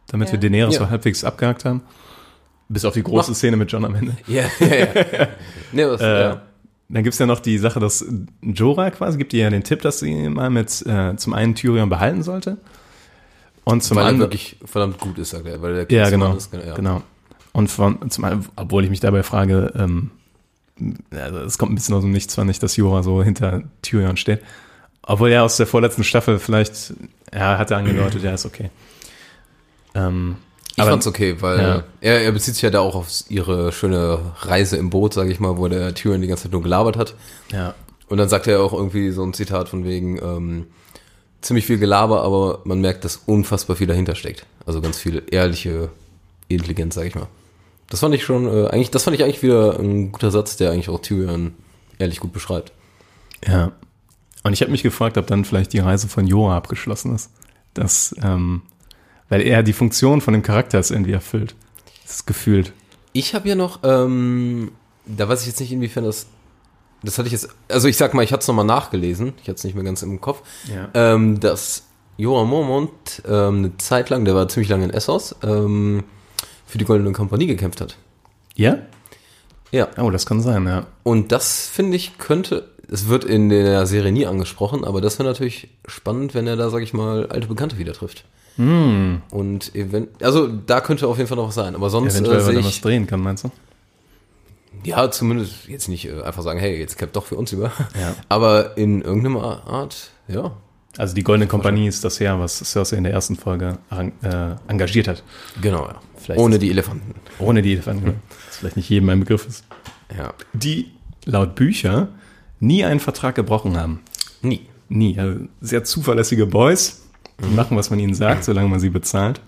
[0.10, 0.34] damit Ja.
[0.34, 0.82] wir Daenerys Ja.
[0.82, 1.82] so halbwegs abgehakt haben.
[2.70, 3.38] Bis auf die große Mach.
[3.38, 4.16] Szene mit John am Ende.
[4.28, 4.88] Ja, ja, ja.
[5.72, 6.42] nee, was, Äh, ja.
[6.88, 8.06] Dann gibt's ja noch die Sache, dass
[8.44, 11.90] Jorah quasi gibt ihr ja den Tipp, dass sie mal mit äh, zum einen Tyrion
[11.90, 12.58] behalten sollte.
[13.66, 15.62] Und zum Weil er wirklich verdammt gut ist, sagt er.
[15.62, 16.34] Weil der Ja, genau.
[16.36, 16.76] Ist, ja.
[16.76, 17.02] Genau.
[17.52, 20.12] Und von, zum einen, obwohl ich mich dabei frage, ähm,
[21.12, 24.18] also es kommt ein bisschen aus dem Nichts, zwar nicht, dass Jora so hinter Tyrion
[24.18, 24.42] steht.
[25.04, 26.94] Obwohl er aus der vorletzten Staffel vielleicht,
[27.34, 28.70] ja, hat er angedeutet, ja, ist okay.
[29.94, 30.36] Ähm,
[30.76, 31.84] Ich aber- fand's okay, weil Ja.
[32.02, 35.40] er, er bezieht sich ja da auch auf ihre schöne Reise im Boot, sage ich
[35.40, 37.16] mal, wo der Tyrion die ganze Zeit nur gelabert hat.
[37.52, 37.74] Ja,
[38.10, 40.68] Und dann sagt er auch irgendwie so ein Zitat von wegen, ähm,
[41.42, 44.46] ziemlich viel Gelaber, aber man merkt, dass unfassbar viel dahinter steckt.
[44.66, 45.90] Also ganz viel ehrliche
[46.48, 47.28] Intelligenz, sag ich mal.
[47.90, 50.72] Das fand ich schon, äh, eigentlich, das fand ich eigentlich wieder ein guter Satz, der
[50.72, 51.54] eigentlich auch Tyrion
[52.00, 52.72] ehrlich gut beschreibt.
[53.48, 53.72] ja.
[54.44, 57.32] Und ich habe mich gefragt, ob dann vielleicht die Reise von Jora abgeschlossen ist.
[57.74, 58.62] Das, ähm,
[59.28, 61.56] weil er die Funktion von dem Charakter jetzt irgendwie erfüllt.
[62.04, 62.72] Das ist gefühlt.
[63.12, 64.72] Ich habe ja noch, ähm,
[65.08, 66.28] da weiß ich jetzt nicht, inwiefern das,
[67.04, 69.56] das hatte ich jetzt, also ich sag mal, ich hatte es nochmal nachgelesen, ich hatte
[69.58, 70.42] es nicht mehr ganz im Kopf,
[70.74, 70.90] Ja.
[70.94, 71.84] ähm, dass
[72.18, 76.04] Joram Mormont ähm, eine Zeit lang, der war ziemlich lange in Essos, ähm,
[76.66, 77.98] für die Goldene Kompanie gekämpft hat.
[78.56, 78.78] Ja?
[79.72, 79.90] Ja.
[79.98, 80.88] Oh, das kann sein, ja.
[81.04, 85.28] Und das finde ich könnte, es wird in der Serie nie angesprochen, aber das wäre
[85.28, 88.26] natürlich spannend, wenn er da, sag ich mal, alte Bekannte wieder trifft.
[88.58, 89.22] Hm.
[89.32, 91.76] Und event also da könnte auf jeden Fall noch was sein.
[91.76, 93.52] Aber sonst Eventuell, äh, weil er was drehen kann, meinst du?
[94.86, 97.72] Ja, zumindest jetzt nicht äh, einfach sagen, hey, jetzt kämpft doch für uns über.
[98.00, 98.16] Ja.
[98.30, 100.52] Aber in irgendeiner Art, ja.
[100.98, 105.10] Also die Goldene Kompanie ist das Heer, was Cersei in der ersten Folge äh, engagiert
[105.10, 105.24] hat.
[105.62, 106.00] Genau, ja.
[106.16, 107.16] Vielleicht Ohne die Elefanten.
[107.38, 108.22] Ohne die Elefanten.
[108.48, 109.66] Das vielleicht nicht jedem ein Begriff ist.
[110.18, 110.34] Ja.
[110.54, 110.92] Die
[111.26, 112.08] laut Bücher
[112.60, 114.02] nie einen Vertrag gebrochen haben.
[114.42, 114.62] Nie.
[114.88, 115.20] Nie.
[115.20, 117.02] Also sehr zuverlässige Boys.
[117.44, 119.42] Die machen, was man ihnen sagt, solange man sie bezahlt.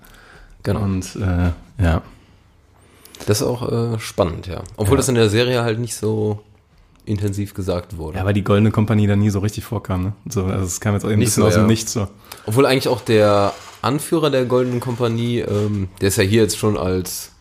[0.63, 0.81] Genau.
[0.81, 2.01] Und äh, ja.
[3.25, 4.63] Das ist auch äh, spannend, ja.
[4.77, 4.97] Obwohl Ja.
[4.97, 6.39] das in der Serie halt nicht so
[7.05, 8.17] intensiv gesagt wurde.
[8.17, 10.03] Ja, weil die Goldene Kompanie da nie so richtig vorkam.
[10.03, 10.13] Ne?
[10.29, 11.67] So, also es kam jetzt auch ein Nicht bisschen so, aus dem ja.
[11.67, 12.07] Nichts so.
[12.45, 16.77] Obwohl eigentlich auch der Anführer der Goldenen Kompanie, ähm, der ist ja hier jetzt schon
[16.77, 17.31] als,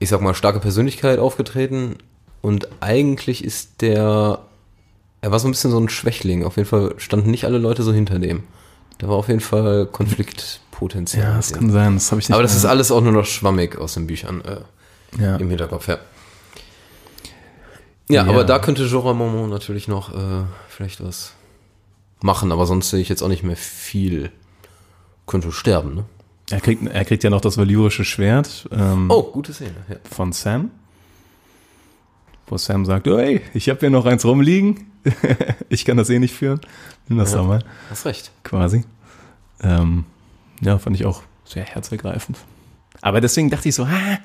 [0.00, 1.96] ich sag mal, starke Persönlichkeit aufgetreten.
[2.42, 4.40] Und eigentlich ist der,
[5.20, 6.44] er war so ein bisschen so ein Schwächling.
[6.44, 8.42] Auf jeden Fall standen nicht alle Leute so hinter dem.
[9.00, 11.24] Da war auf jeden Fall Konfliktpotenzial.
[11.24, 11.94] Ja, das kann sein.
[11.94, 14.42] Das habe ich nicht Aber das ist alles auch nur noch schwammig aus den Büchern
[14.44, 14.60] äh,
[15.22, 15.36] ja.
[15.36, 15.98] im Hinterkopf, ja.
[18.10, 18.30] Ja, Ja.
[18.30, 21.32] aber da könnte Jorah Mormont natürlich noch äh, vielleicht was
[22.22, 24.30] machen, aber sonst sehe ich jetzt auch nicht mehr viel.
[25.26, 26.04] Könnte sterben, ne?
[26.50, 29.96] Er, kriegt, er kriegt ja noch das valyrische Schwert ähm, Oh, gute Szene, ja.
[30.10, 30.72] von Sam.
[32.50, 34.90] Wo Sam sagt, hey, ich habe hier noch eins rumliegen.
[35.68, 36.60] ich kann das eh nicht führen.
[37.08, 38.30] Nimm das doch mal, Hast recht.
[38.42, 38.84] quasi.
[39.62, 40.04] Ähm,
[40.60, 42.38] ja, fand ich auch sehr herzergreifend.
[43.00, 44.18] Aber deswegen dachte ich so, ah,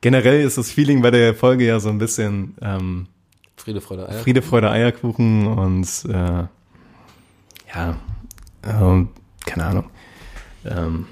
[0.00, 3.06] generell ist das Feeling bei der Folge ja so ein bisschen ähm,
[3.56, 4.18] Friede, Freude, Eier.
[4.20, 6.44] Friede, Freude, Eierkuchen und äh,
[7.74, 7.96] ja,
[8.64, 9.08] ähm,
[9.46, 9.84] keine Ahnung.
[10.64, 11.06] Ähm,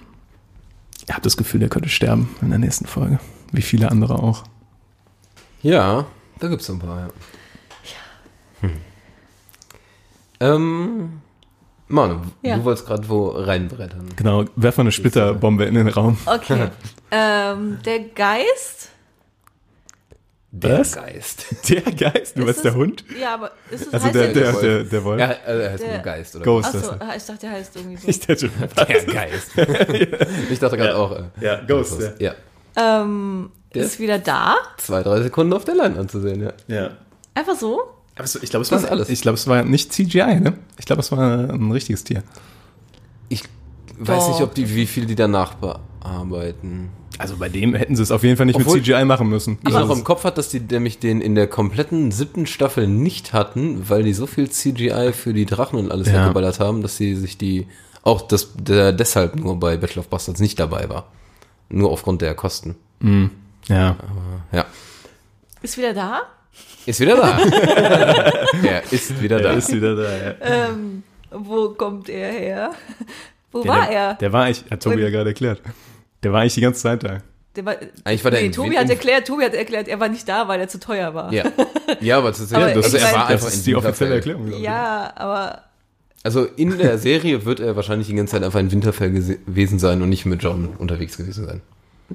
[1.06, 3.18] ich habe das Gefühl, der könnte sterben in der nächsten Folge.
[3.52, 4.44] Wie viele andere auch.
[5.62, 6.06] Ja,
[6.40, 7.08] da gibt's so ein paar, ja.
[8.60, 8.70] Hm.
[10.40, 11.20] Ähm,
[11.88, 12.56] Manu, Ja.
[12.56, 14.08] du wolltest gerade wo reinbrettern.
[14.16, 16.16] Genau, werf mal eine Splitterbombe in den Raum.
[16.26, 16.68] Okay.
[17.10, 18.88] ähm, der Geist.
[20.54, 20.92] Der Was?
[20.92, 21.46] Geist.
[21.70, 23.04] Der Geist, du weißt es- der Hund?
[23.18, 24.60] Ja, aber ist es Also heißt der, der, der, Wolf.
[24.62, 25.20] der, der Wolf.
[25.20, 26.44] Ja, also er heißt Der- nur Geist, oder?
[26.44, 26.74] Ghost.
[26.76, 27.16] Achso, er.
[27.16, 28.08] ich dachte, der heißt irgendwie so.
[28.08, 29.50] Ich dachte, Der Geist.
[30.50, 30.96] ich dachte gerade Ja.
[30.96, 31.12] auch.
[31.12, 32.34] Äh, Ja, Ghost, was- ja.
[32.76, 34.56] Ähm, Der- ist wieder da.
[34.78, 36.52] Zwei, drei Sekunden auf der Line anzusehen, ja.
[36.68, 36.90] ja.
[37.34, 37.80] Einfach so.
[38.14, 39.08] Aber es- ich glaube, es, Das war- ist alles.
[39.08, 40.54] ich glaube, es war nicht CGI, ne?
[40.78, 41.18] Ich glaube, es war
[41.50, 42.22] ein richtiges Tier.
[43.28, 43.44] Ich
[43.98, 44.28] weiß Doch.
[44.34, 46.90] nicht, ob die, wie viel die danach bearbeiten.
[47.18, 49.58] Also bei dem hätten sie es auf jeden Fall nicht Obwohl- mit CGI machen müssen.
[49.66, 52.86] Ich Also noch im Kopf hat, dass die nämlich den in der kompletten siebten Staffel
[52.88, 56.22] nicht hatten, weil die so viel CGI für die Drachen und alles Ja.
[56.22, 57.66] weggeballert haben, dass sie sich die
[58.02, 61.06] auch das der deshalb nur bei Battle of Bastards nicht dabei war.
[61.68, 62.74] Nur aufgrund der Kosten.
[63.68, 63.96] Ja.
[64.52, 64.64] Ja.
[65.62, 66.22] Ist wieder da.
[66.86, 67.38] Ist wieder da.
[68.64, 69.50] er ist wieder da.
[69.52, 70.34] Er ist wieder da, ja.
[70.40, 72.70] Ähm, wo kommt er her?
[73.52, 74.14] Wo Der- war der, er?
[74.14, 75.60] Der war ich, hat Tobi Und- ja gerade erklärt.
[76.22, 77.18] Der war eigentlich die ganze Zeit da.
[77.54, 80.00] Der war, Eigentlich war der nee, in- Tobi in- hat erklärt, Tobi hat erklärt, er
[80.00, 81.32] war nicht da, weil er zu teuer war.
[81.32, 81.44] ja.
[82.00, 84.16] ja, aber tatsächlich, Aber also er war Das einfach in ist die offizielle Winterfell.
[84.16, 84.46] Erklärung.
[84.46, 84.64] glaube ich.
[84.64, 85.62] Ja, aber
[86.22, 90.00] Also in der Serie wird er wahrscheinlich die ganze Zeit einfach in Winterfell gewesen sein
[90.02, 91.60] und nicht mit John unterwegs gewesen sein.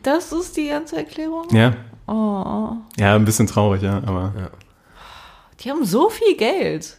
[0.04, 1.48] Das ist die ganze Erklärung.
[1.52, 1.74] Ja.
[2.08, 3.98] Oh, Ja, ein bisschen traurig, ja.
[4.06, 4.50] Aber Ja.
[5.60, 6.98] die haben so viel Geld.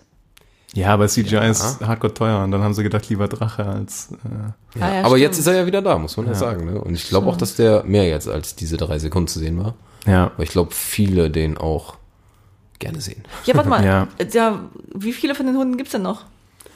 [0.74, 1.42] ja, aber CGI Ja.
[1.44, 4.12] ist hardcore teuer und dann haben sie gedacht, lieber Drache als.
[4.12, 5.20] Äh, Ah, ja, aber stimmt.
[5.22, 6.38] jetzt ist er ja wieder da, muss man ja, Ja.
[6.38, 6.66] sagen.
[6.66, 6.80] Ne?
[6.80, 9.74] Und ich glaube auch, dass der mehr jetzt als diese drei Sekunden zu sehen war.
[10.06, 10.26] ja.
[10.34, 11.94] Aber ich glaube, viele den auch
[12.78, 13.24] gerne sehen.
[13.44, 13.84] Ja, warte mal.
[13.84, 14.06] Ja.
[14.32, 14.60] ja.
[14.94, 16.26] wie viele von den Hunden gibt's denn noch?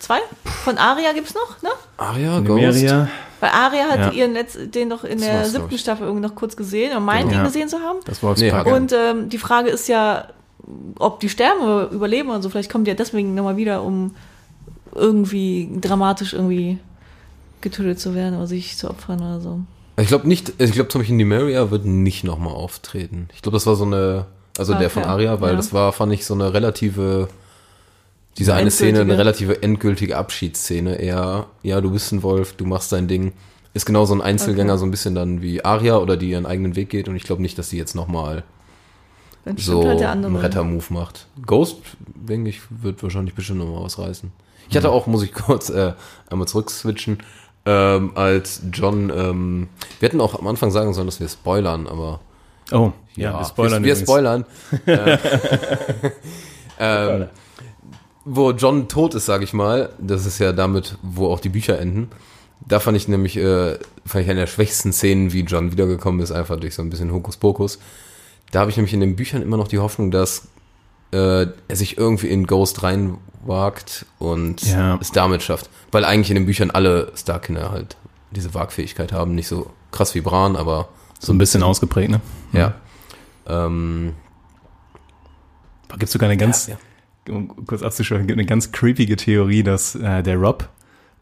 [0.03, 0.19] Zwei?
[0.65, 1.69] Von Aria gibt's noch, ne?
[1.97, 4.11] Aria, Numeria, Weil Aria hat Ja.
[4.11, 5.79] ihren Letz den noch in Das der siebten.
[5.79, 7.39] Staffel irgendwie noch kurz gesehen und meinen Ja.
[7.39, 8.01] den gesehen zu haben.
[8.05, 8.51] das war Nee.
[8.73, 10.27] Und ähm, die Frage ist ja,
[10.99, 12.51] ob die sterben oder überleben und so.
[12.51, 14.15] Vielleicht kommt die ja deswegen nochmal wieder, um
[14.93, 16.79] irgendwie dramatisch irgendwie
[17.61, 19.61] getötet zu werden oder sich zu opfern oder so.
[19.99, 23.29] Ich glaube nicht, ich glaube zum Beispiel Numeria wird nicht nochmal auftreten.
[23.35, 24.27] Ich glaube, das war so eine,
[24.59, 25.57] also der von Okay, Aria, weil ja.
[25.57, 27.29] das war, fand ich, so eine relative,
[28.39, 30.97] diese eine Szene, eine relative endgültige Abschiedsszene.
[30.97, 33.33] Eher, ja, du bist ein Wolf, du machst dein Ding.
[33.75, 34.81] Ist genau so ein Einzelgänger, Okay.
[34.81, 37.09] so ein bisschen dann wie Aria oder die ihren eigenen Weg geht.
[37.09, 38.43] Und ich glaube nicht, dass sie jetzt nochmal
[39.57, 40.45] so halt der einen andere.
[40.45, 41.27] Retter-Move macht.
[41.47, 41.79] Ghost,
[42.15, 44.31] denke ich, wird wahrscheinlich bestimmt nochmal was reißen.
[44.71, 45.93] Ich hatte auch, muss ich kurz äh,
[46.31, 47.19] einmal zurückswitchen,
[47.65, 49.69] ähm, als John, ähm,
[50.01, 52.21] wir hätten auch am Anfang sagen sollen, dass wir spoilern, aber
[52.73, 53.83] Oh, ja, wir spoilern.
[53.85, 54.45] wir, wir spoilern.
[54.87, 55.19] äh,
[56.79, 57.29] ähm,
[58.25, 61.79] wo John tot ist, sage ich mal, das ist ja damit, wo auch die Bücher
[61.79, 62.09] enden.
[62.67, 66.31] Da fand ich nämlich, äh, fand ich eine der schwächsten Szenen, wie John wiedergekommen ist,
[66.31, 67.79] einfach durch so ein bisschen Hokuspokus.
[68.53, 70.49] Da habe ich nämlich in den Büchern immer noch die Hoffnung, dass
[71.13, 74.99] äh, er sich irgendwie in Ghost reinwagt und Ja.
[75.01, 75.69] es damit schafft.
[75.91, 77.97] Weil eigentlich in den Büchern alle Starkinder halt
[78.31, 79.35] diese Wagfähigkeit haben.
[79.35, 82.21] Nicht so krass wie Bran, aber So ein bisschen ausgeprägt, ne?
[82.53, 82.75] ja.
[83.47, 84.15] Ähm,
[85.91, 86.77] Gibt es sogar eine ganz, Ja,
[87.29, 90.69] um kurz abzuschweifen, gibt eine ganz creepige Theorie, dass äh, der Rob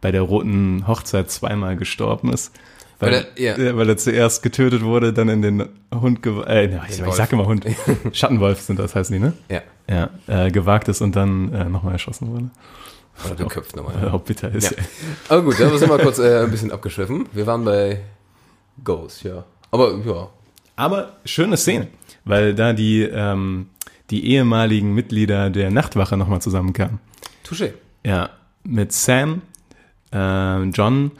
[0.01, 2.53] bei der roten Hochzeit zweimal gestorben ist.
[2.99, 3.77] Weil, Weil er- ja.
[3.77, 7.15] weil er zuerst getötet wurde, dann in den Hund, äh, ja, ich, Wolf.
[7.15, 7.65] sag immer Hund,
[8.13, 9.33] Schattenwolf sind das, heißen die, ne?
[9.51, 9.63] ja.
[9.89, 12.51] Ja, äh, gewagt ist und dann äh, nochmal erschossen wurde.
[13.27, 13.95] Oder geköpft nochmal.
[14.01, 14.71] er auch bitter ist.
[14.71, 14.77] Ja.
[15.29, 17.27] Aber gut, da sind wir kurz äh, ein bisschen abgeschwiffen.
[17.33, 18.01] Wir waren bei
[18.85, 19.45] Ghost, ja.
[19.73, 20.29] Aber ja.
[20.77, 21.89] Aber schöne Szene,
[22.25, 23.67] weil da die, ähm,
[24.11, 26.99] die ehemaligen Mitglieder der Nachtwache nochmal zusammenkamen.
[27.47, 27.73] Touché.
[28.05, 28.31] Ja,
[28.65, 29.43] mit Sam,
[30.13, 31.13] äh, John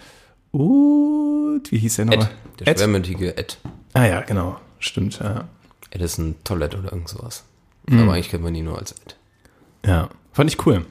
[0.53, 2.11] und wie hieß der Ed.
[2.11, 2.31] nochmal?
[2.59, 2.79] Der Ed?
[2.79, 3.59] schwermütige Ed.
[3.95, 5.19] Ah ja, genau, stimmt.
[5.21, 5.45] Ja.
[5.91, 7.45] Edison Toilette oder irgend sowas.
[7.89, 8.01] Mhm.
[8.03, 9.17] Aber eigentlich kennt man ihn nur als Ed.
[9.87, 10.85] ja, fand ich cool.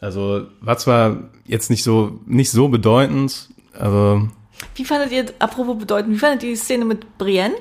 [0.00, 4.28] Also war zwar jetzt nicht so nicht so bedeutend, aber
[4.74, 7.54] Wie fandet ihr, apropos bedeuten, wie fandet ihr die Szene mit Brienne?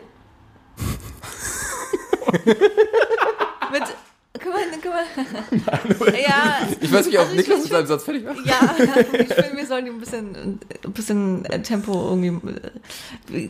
[3.73, 3.83] mit
[4.36, 6.19] Guck mal, guck mal.
[6.19, 8.43] Ja, Ich weiß nicht, ob also Niklas mit seinem Satz fertig macht.
[8.45, 12.49] Ja, ich finde, wir sollten ein bisschen, ein bisschen äh, Tempo irgendwie
[13.31, 13.49] äh,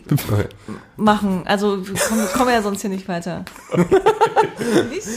[0.98, 1.44] machen.
[1.46, 3.46] Also wir kommen, kommen ja sonst hier nicht weiter.
[4.92, 5.08] nicht?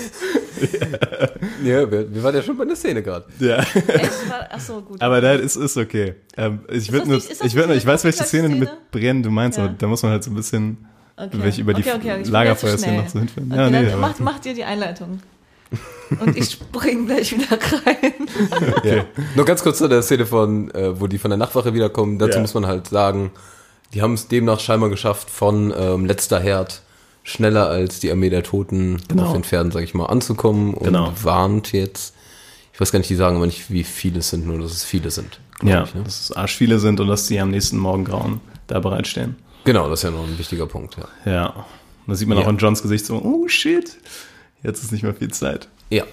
[1.64, 3.27] Ja, wir, wir waren ja schon bei der Szene gerade.
[3.40, 3.57] Ja.
[3.59, 4.31] Echt?
[4.31, 5.03] War- Ach so, gut.
[5.03, 6.14] Aber da ist, ist okay.
[6.37, 8.61] Ähm, ich würde nur, nicht- ist das ich, würd, nur- ich weiß, welche Szene Szene?
[8.61, 9.64] mit Brennen du meinst, Ja.
[9.64, 10.87] aber da muss man halt so ein bisschen
[11.17, 11.31] okay.
[11.41, 13.51] welche über die okay, okay, ich zu Lagerfeuerszene noch so hinführen.
[13.53, 15.21] Okay, Ja, nee, dann macht, macht ihr die Einleitung.
[16.21, 18.13] Und ich spring gleich wieder rein.
[18.85, 19.05] Ja.
[19.35, 22.19] Nur ganz kurz zu der Szene von, äh, wo die von der Nachtwache wiederkommen.
[22.21, 22.41] Dazu Ja.
[22.43, 23.33] muss man halt sagen,
[23.93, 26.83] die haben es demnach scheinbar geschafft, von ähm, letzter Herd
[27.25, 29.25] schneller als die Armee der Toten Genau.
[29.25, 31.13] auf den Pferden, sag ich mal, anzukommen und Genau.
[31.23, 32.15] warnt jetzt.
[32.73, 34.85] Ich weiß gar nicht, die sagen aber nicht, wie viele es sind, nur dass es
[34.85, 35.41] viele sind.
[35.63, 36.03] Ja, ich, ne?
[36.05, 39.35] dass es arsch viele sind und dass die am nächsten Morgen grauen da bereitstehen.
[39.67, 41.31] Genau, das ist ja noch ein wichtiger Punkt, ja.
[41.31, 41.47] Ja.
[41.51, 41.65] Und
[42.07, 42.45] da sieht man Ja.
[42.45, 43.97] auch in Johns Gesicht so, oh shit,
[44.63, 45.69] jetzt ist nicht mehr viel Zeit.
[45.91, 46.05] Ja.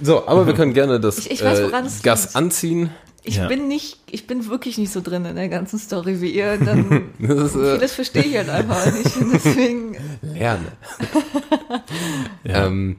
[0.00, 1.70] So, aber wir können gerne das Ich- ich weiß, äh,
[2.02, 2.36] Gas liegt.
[2.36, 2.90] anziehen.
[3.24, 3.48] Ich Ja.
[3.48, 6.58] bin nicht, ich bin wirklich nicht so drin in der ganzen Story wie ihr.
[6.58, 9.16] Dann Das ist, äh, vieles verstehe ich halt einfach nicht.
[9.32, 10.66] Deswegen, Lerne.
[12.44, 12.66] Ja.
[12.66, 12.96] Ähm,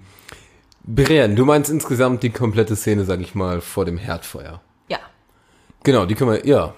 [0.84, 4.62] Beren, du meinst insgesamt die komplette Szene, sag ich mal, vor dem Herdfeuer.
[4.90, 4.98] ja.
[5.84, 6.74] Genau, die können wir, ja.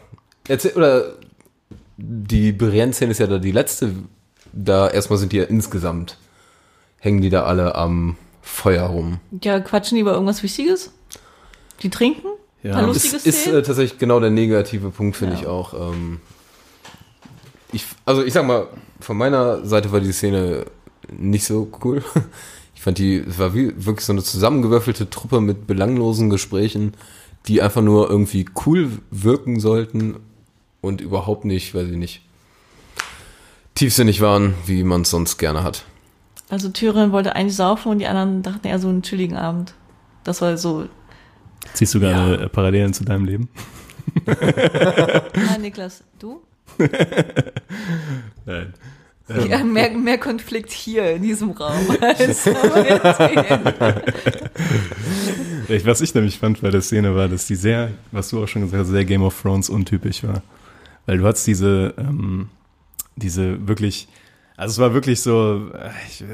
[0.48, 1.16] Erzähl, oder
[2.02, 3.94] die Beren-Szene ist ja da die letzte.
[4.54, 6.18] Da erstmal sind die ja insgesamt,
[7.00, 9.20] hängen die da alle am Feuer rum.
[9.44, 10.92] Ja, quatschen die über irgendwas Wichtiges?
[11.84, 12.28] Die trinken?
[12.64, 12.74] Ja.
[12.74, 13.60] Paar Ist, lustige ist Szenen?
[13.60, 15.42] äh, tatsächlich genau der negative Punkt, finde Ja.
[15.42, 15.74] ich auch.
[15.92, 16.20] Ähm,
[17.72, 18.68] ich, also ich sag mal,
[19.00, 20.66] von meiner Seite war die Szene
[21.12, 22.04] nicht so cool.
[22.76, 26.94] Ich fand die, es war wie wirklich so eine zusammengewürfelte Truppe mit belanglosen Gesprächen,
[27.46, 30.16] die einfach nur irgendwie cool wirken sollten
[30.82, 32.22] und überhaupt nicht, weiß ich nicht,
[33.76, 35.86] tiefsinnig waren, wie man es sonst gerne hat.
[36.50, 39.74] Also Tyrion wollte eigentlich saufen und die anderen dachten eher so einen chilligen Abend.
[40.24, 40.88] Das war so,
[41.74, 43.50] Siehst du gerade äh, Parallelen zu deinem Leben?
[44.26, 46.42] nein, Niklas, du?
[48.46, 48.74] Nein.
[49.48, 52.48] Ja, mehr, mehr Konflikt hier in diesem Raum als
[55.86, 58.64] was ich nämlich fand bei der Szene war, dass die sehr, was du auch schon
[58.64, 60.42] gesagt hast, sehr Game of Thrones untypisch war.
[61.10, 62.50] Weil du hattest diese, ähm,
[63.16, 64.08] diese wirklich,
[64.58, 65.72] also es war wirklich so,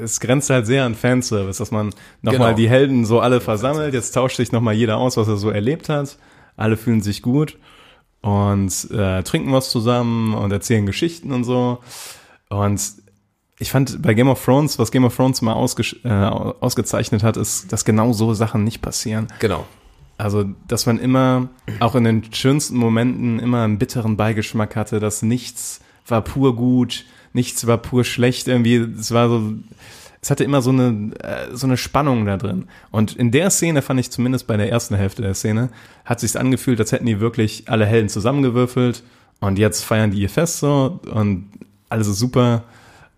[0.02, 2.56] es grenzt halt sehr an Fanservice, dass man nochmal Genau.
[2.58, 5.88] die Helden so alle versammelt, jetzt tauscht sich nochmal jeder aus, was er so erlebt
[5.88, 6.18] hat,
[6.58, 7.56] alle fühlen sich gut
[8.20, 11.78] und äh, trinken was zusammen und erzählen Geschichten und so.
[12.50, 12.82] Und
[13.58, 17.38] ich fand bei Game of Thrones, was Game of Thrones mal ausge äh, ausgezeichnet hat,
[17.38, 19.28] ist, dass genau so Sachen nicht passieren.
[19.38, 19.64] Genau.
[20.18, 21.48] Also, dass man immer,
[21.80, 27.04] auch in den schönsten Momenten, immer einen bitteren Beigeschmack hatte, dass nichts war pur gut,
[27.32, 28.76] nichts war pur schlecht irgendwie.
[28.76, 29.52] Es war so,
[30.22, 32.66] es hatte immer so eine, äh, so eine Spannung da drin.
[32.90, 35.68] Und in der Szene fand ich zumindest bei der ersten Hälfte der Szene,
[36.04, 39.02] hat sich's angefühlt, als hätten die wirklich alle Helden zusammengewürfelt
[39.40, 41.50] und jetzt feiern die ihr Fest so und
[41.88, 42.64] alles ist super.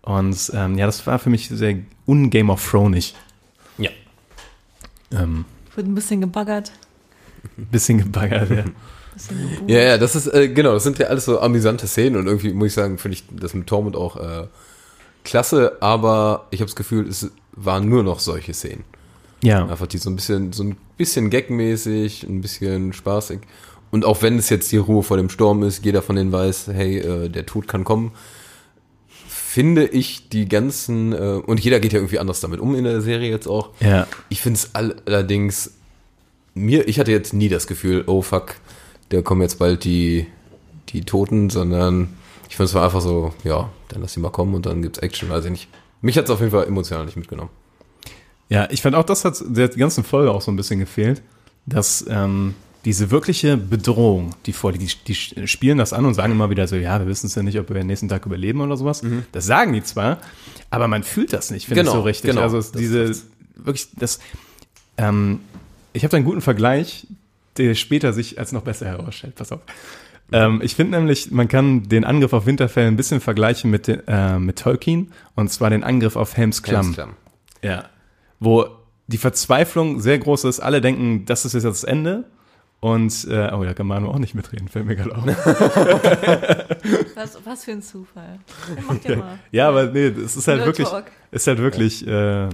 [0.01, 3.15] Und ähm, ja, das war für mich sehr un-Game of Thronig.
[3.77, 3.89] Ja.
[5.11, 6.71] Ähm, Wird ein bisschen gebaggert.
[7.71, 8.65] Bisschen gebaggert, ja.
[9.67, 12.53] Ja, ja, das ist, äh, genau, das sind ja alles so amüsante Szenen und irgendwie
[12.53, 14.47] muss ich sagen, finde ich das mit Tormund auch äh,
[15.23, 18.83] klasse, aber ich habe das Gefühl, es waren nur noch solche Szenen.
[19.43, 19.65] Ja.
[19.65, 23.39] Einfach die so ein bisschen, so ein bisschen gagmäßig, ein bisschen spaßig.
[23.91, 26.67] Und auch wenn es jetzt die Ruhe vor dem Sturm ist, jeder von denen weiß,
[26.67, 28.11] hey, äh, der Tod kann kommen,
[29.27, 33.01] finde ich die ganzen, äh, und jeder geht ja irgendwie anders damit um in der
[33.01, 33.71] Serie jetzt auch.
[33.79, 34.07] Ja.
[34.29, 35.73] Ich finde es allerdings,
[36.59, 38.55] mir, ich hatte jetzt nie das Gefühl, oh fuck,
[39.09, 40.27] da kommen jetzt bald die,
[40.89, 42.09] die Toten, sondern
[42.49, 44.99] ich finde es war einfach so, ja, dann lass die mal kommen und dann gibt's
[44.99, 45.67] Action, weiß ich nicht.
[46.01, 47.49] Mich hat's auf jeden Fall emotional nicht mitgenommen.
[48.49, 51.21] Ja, ich fand auch, das hat der ganzen Folge auch so ein bisschen gefehlt,
[51.65, 56.49] dass ähm, diese wirkliche Bedrohung, die vor, die, die spielen das an und sagen immer
[56.49, 58.77] wieder so, ja, wir wissen es ja nicht, ob wir den nächsten Tag überleben oder
[58.77, 59.03] sowas.
[59.31, 60.19] Das sagen die zwar,
[60.69, 62.29] aber man fühlt das nicht, finde Genau, ich so richtig.
[62.31, 62.41] genau.
[62.41, 63.11] Also es, diese,
[63.55, 64.19] wirklich, das,
[64.97, 65.41] ähm,
[65.93, 67.07] ich habe da einen guten Vergleich,
[67.57, 69.35] der später sich als noch besser herausstellt.
[69.35, 69.61] Pass auf.
[70.31, 74.07] Ähm, ich finde nämlich, man kann den Angriff auf Winterfell ein bisschen vergleichen mit, den,
[74.07, 76.83] äh, mit Tolkien und zwar den Angriff auf Helms Klamm.
[76.83, 77.15] Helmsklamm.
[77.63, 77.85] Ja.
[78.39, 78.67] Wo
[79.07, 80.59] die Verzweiflung sehr groß ist.
[80.59, 82.25] Alle denken, das ist jetzt das Ende.
[82.79, 85.25] Und, äh, oh, da kann Manu auch nicht mitreden, fällt mir gerade auf.
[87.15, 88.39] Was, was für ein Zufall.
[88.73, 89.39] Ja, Macht ja mal.
[89.51, 91.05] ja, aber nee, es ist halt Real wirklich, Talk.
[91.31, 92.47] ist halt wirklich, äh,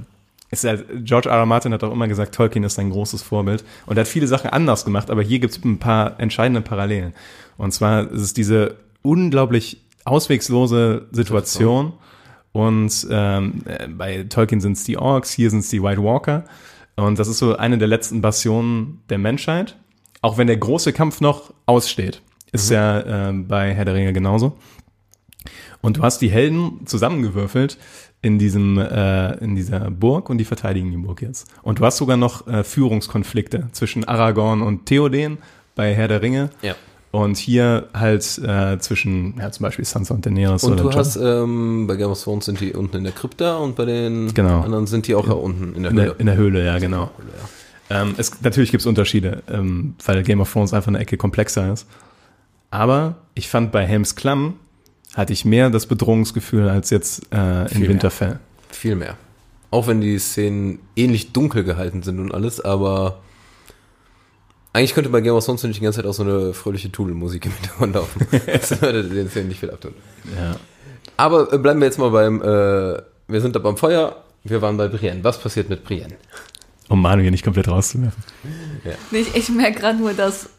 [0.52, 1.38] ist halt, George R.
[1.38, 1.46] R.
[1.46, 3.64] Martin hat auch immer gesagt, Tolkien ist ein großes Vorbild.
[3.86, 7.14] Und er hat viele Sachen anders gemacht, aber hier gibt's ein paar entscheidende Parallelen.
[7.58, 11.94] Und zwar ist es diese unglaublich auswegslose Situation.
[12.52, 16.46] Und ähm, äh, bei Tolkien sind's die Orks, hier sind's die White Walker.
[16.96, 19.76] Und das ist so eine der letzten Bastionen der Menschheit.
[20.22, 22.22] Auch wenn der große Kampf noch aussteht.
[22.52, 24.58] Ist ja äh, bei Herr der Ringe genauso.
[25.82, 27.78] Und du hast die Helden zusammengewürfelt
[28.22, 31.48] in diesem äh, in dieser Burg und die verteidigen die Burg jetzt.
[31.62, 35.38] Und du hast sogar noch äh, Führungskonflikte zwischen Aragorn und Theoden
[35.76, 36.50] bei Herr der Ringe.
[36.62, 36.76] Ja.
[37.12, 41.88] Und hier halt äh, zwischen ja, zum Beispiel Sansa und Daenerys Und du hast, ähm,
[41.88, 44.62] bei Game of Thrones sind die unten in der Krypta und bei den Genau.
[44.62, 46.16] anderen sind die auch da unten in der in Höhle.
[46.18, 47.12] in der Höhle, ja genau.
[47.90, 51.72] Ähm, es, natürlich gibt es Unterschiede, ähm, weil Game of Thrones einfach eine Ecke komplexer
[51.72, 51.88] ist.
[52.70, 54.56] Aber ich fand bei Helms Klamm
[55.16, 57.90] hatte ich mehr das Bedrohungsgefühl als jetzt äh, in Viel mehr.
[57.90, 58.40] Winterfell.
[58.70, 59.18] Viel mehr.
[59.72, 63.22] Auch wenn die Szenen ähnlich dunkel gehalten sind und alles, aber
[64.74, 67.46] eigentlich könnte bei Game of Thrones nicht die ganze Zeit auch so eine fröhliche Tudelmusik
[67.46, 68.28] im Hintergrund laufen.
[68.46, 69.94] das würde den Szenen nicht viel abtun.
[70.36, 70.58] Ja.
[71.16, 74.76] Aber äh, bleiben wir jetzt mal beim, äh, wir sind da beim Feuer, wir waren
[74.76, 75.24] bei Brienne.
[75.24, 76.16] Was passiert mit Brienne?
[76.90, 78.22] Um Manu hier nicht komplett rauszuwerfen.
[79.12, 80.50] Nee, ich, ich merke gerade nur, dass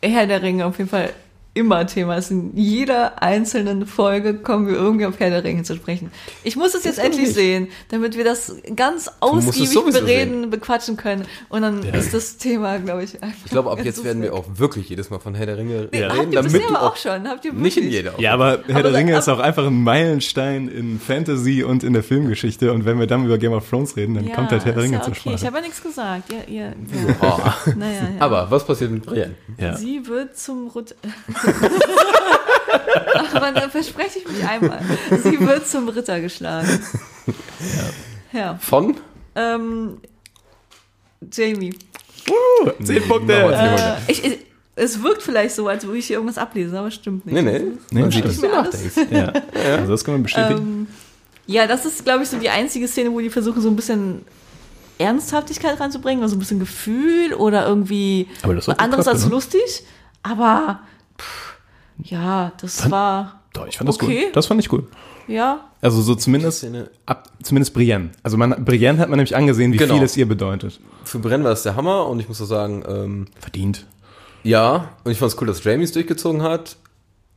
[0.00, 1.10] Herr der Ringe auf jeden Fall
[1.54, 2.30] immer Thema ist.
[2.32, 6.10] In jeder einzelnen Folge kommen wir irgendwie auf Herr der Ringe zu sprechen.
[6.42, 11.24] Ich muss es jetzt endlich sehen, damit wir das ganz ausgiebig bereden, bequatschen können.
[11.48, 13.44] Und dann ist das Thema, glaube ich, einfach.
[13.44, 16.02] Ich glaube, ab jetzt werden wir auch wirklich jedes Mal von Herr der Ringe Nee,
[16.04, 17.28] reden, habt ihr damit du aber auch schon.
[17.28, 17.92] Habt ihr nicht in wirklich?
[17.94, 18.20] jeder.
[18.20, 21.92] Ja, aber Herr der Aber- Ringe ist auch einfach ein Meilenstein in Fantasy und in
[21.92, 22.72] der Filmgeschichte.
[22.72, 24.82] Und wenn wir dann über Game of Thrones reden, dann Ja, kommt halt Herr der
[24.82, 25.20] Ringe ja zur okay.
[25.20, 25.34] Sprache.
[25.36, 26.32] Ich habe ja nichts gesagt.
[26.32, 26.74] Ihr, ihr, ja.
[27.20, 27.70] Oh.
[27.76, 28.08] Naja, ja.
[28.18, 29.34] Aber was passiert mit Brienne?
[29.58, 29.76] ja.
[29.76, 30.96] Sie wird zum Ritter.
[33.34, 34.80] Aber dann verspreche ich mich einmal.
[35.22, 36.80] Sie wird zum Ritter geschlagen.
[38.32, 38.58] Ja.
[38.60, 38.96] Von?
[39.34, 39.98] Ähm,
[41.32, 41.74] Jamie.
[42.82, 43.34] Zehn Mach Punkte.
[43.34, 44.38] Äh, ich, ich,
[44.76, 47.34] es wirkt vielleicht so, als würde ich hier irgendwas ablesen, aber stimmt nicht.
[47.34, 47.62] Nee, nee.
[47.90, 48.42] Nee, sieht, stimmt.
[48.42, 48.96] mir alles.
[48.96, 49.12] nachdenkst.
[49.12, 49.32] Ja.
[49.78, 50.58] Also das kann man bestätigen.
[50.58, 50.86] Ähm,
[51.46, 54.22] ja, das ist, glaube ich, so die einzige Szene, wo die versuchen, so ein bisschen
[54.98, 59.34] Ernsthaftigkeit reinzubringen, also ein bisschen Gefühl oder irgendwie das anderes geklappt, als oder?
[59.34, 59.84] lustig.
[60.22, 60.80] Aber
[61.18, 61.54] pff,
[62.02, 64.24] ja, das war Doch, ich fand das okay.
[64.26, 64.36] gut.
[64.36, 64.88] Das fand ich gut.
[65.28, 65.60] ja.
[65.80, 66.66] Also so zumindest
[67.04, 68.10] ab, zumindest Brienne.
[68.22, 69.94] Also man, Brienne hat man nämlich angesehen, wie Genau.
[69.94, 70.80] viel es ihr bedeutet.
[71.04, 73.84] Für Brienne war das der Hammer und ich muss auch sagen, ähm, Verdient.
[74.44, 76.76] ja, und ich fand es cool, dass Jamie es durchgezogen hat.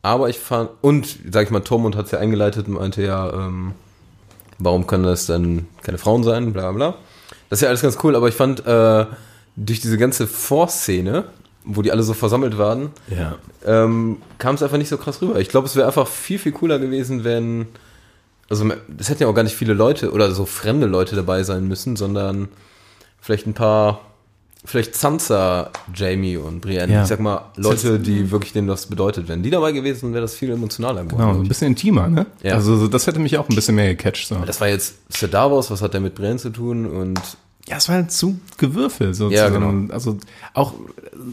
[0.01, 3.33] Aber ich fand, und sag ich mal, Tormund hat es ja eingeleitet und meinte ja,
[3.33, 3.73] ähm,
[4.59, 6.95] warum können das dann keine Frauen sein, bla bla.
[7.49, 9.05] Das ist ja alles ganz cool, aber ich fand, äh,
[9.57, 11.25] durch diese ganze Vorszene,
[11.67, 13.35] wo die alle so versammelt waren, Ja.
[13.65, 15.39] ähm, kam es einfach nicht so krass rüber.
[15.39, 17.67] Ich glaube, es wäre einfach viel, viel cooler gewesen, wenn.
[18.49, 18.65] Also,
[18.97, 21.95] es hätten ja auch gar nicht viele Leute oder so fremde Leute dabei sein müssen,
[21.97, 22.47] sondern
[23.19, 24.01] vielleicht ein paar.
[24.65, 26.91] Vielleicht Sansa, Jamie und Brienne.
[26.91, 27.01] Ja.
[27.03, 29.27] Ich sag mal, Leute, die wirklich denen was bedeutet.
[29.29, 31.27] Wenn die dabei gewesen wäre das viel emotionaler geworden.
[31.29, 32.25] Genau, ein bisschen intimer, ne?
[32.43, 32.55] Ja.
[32.55, 34.27] Also so, das hätte mich auch ein bisschen mehr gecatcht.
[34.27, 34.35] So.
[34.45, 36.85] Das war jetzt Sir Davos, was hat der mit Brienne zu tun?
[36.85, 37.21] Und
[37.67, 39.15] Ja, es war halt zu gewürfelt.
[39.15, 39.91] So Ja, zusammen.
[39.91, 40.17] Also
[40.53, 40.73] auch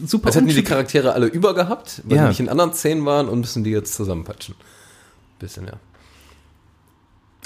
[0.05, 2.23] super es hätten die die Charaktere alle über gehabt, weil Ja.
[2.23, 4.55] die nicht in anderen Szenen waren und müssen die jetzt zusammenpatschen.
[5.39, 5.73] Bisschen, ja.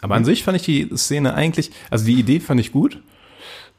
[0.02, 3.00] Aber an sich fand ich die Szene eigentlich, also die Idee fand ich gut.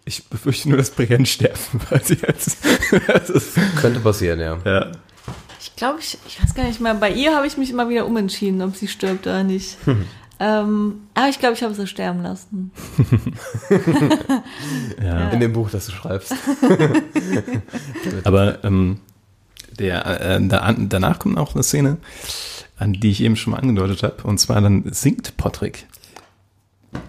[0.05, 1.59] Ich befürchte nur, dass Brienne sterben,
[1.91, 2.59] weil sie jetzt.
[3.81, 4.59] Könnte passieren, ja.
[4.65, 4.93] ja.
[5.61, 6.95] Ich glaube, ich, ich weiß gar nicht mehr.
[6.95, 9.77] Bei ihr habe ich mich immer wieder umentschieden, ob sie stirbt oder nicht.
[10.41, 12.73] ähm, aber ich glaube, ich habe sie sterben lassen.
[15.03, 15.29] ja.
[15.31, 16.35] In dem Buch, das du schreibst.
[18.25, 19.01] Aber ähm,
[19.79, 21.99] der, äh, da, danach kommt auch eine Szene,
[22.79, 24.23] an die ich eben schon mal angedeutet habe.
[24.23, 25.87] Und zwar dann singt Patrick.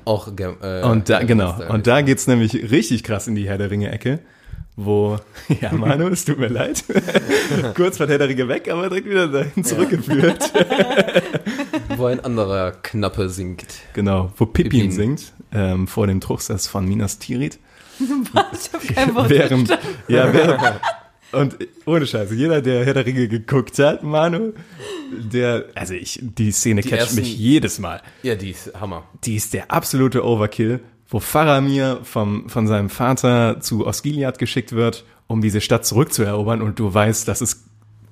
[0.04, 1.56] Auch äh, Und da, genau.
[1.70, 4.20] Und da geht's nämlich richtig krass in die Herr der Ringe-Ecke,
[4.76, 5.18] wo,
[5.62, 6.84] ja, Manu, es tut mir leid.
[7.76, 10.52] Kurz war Herr der Ringe weg, aber direkt wieder dahin zurückgeführt.
[12.02, 13.66] Wo ein anderer Knappe singt.
[13.94, 14.92] Genau, wo Pippin, Pippin.
[14.92, 17.60] singt, ähm, vor dem Truchsess von Minas Tirith.
[18.00, 19.70] Ich habe kein Wort während,
[20.08, 20.60] ja, während,
[21.34, 24.52] und ohne Scheiße, jeder, der Herr der Ringe geguckt hat, Manu,
[25.12, 28.02] der, also ich, die Szene catcht ersten- mich jedes Mal.
[28.24, 29.04] Ja, die ist Hammer.
[29.24, 35.06] Die ist der absolute Overkill, wo Faramir vom, von seinem Vater zu Osgiliath geschickt wird,
[35.28, 37.64] um diese Stadt zurückzuerobern und du weißt, dass es,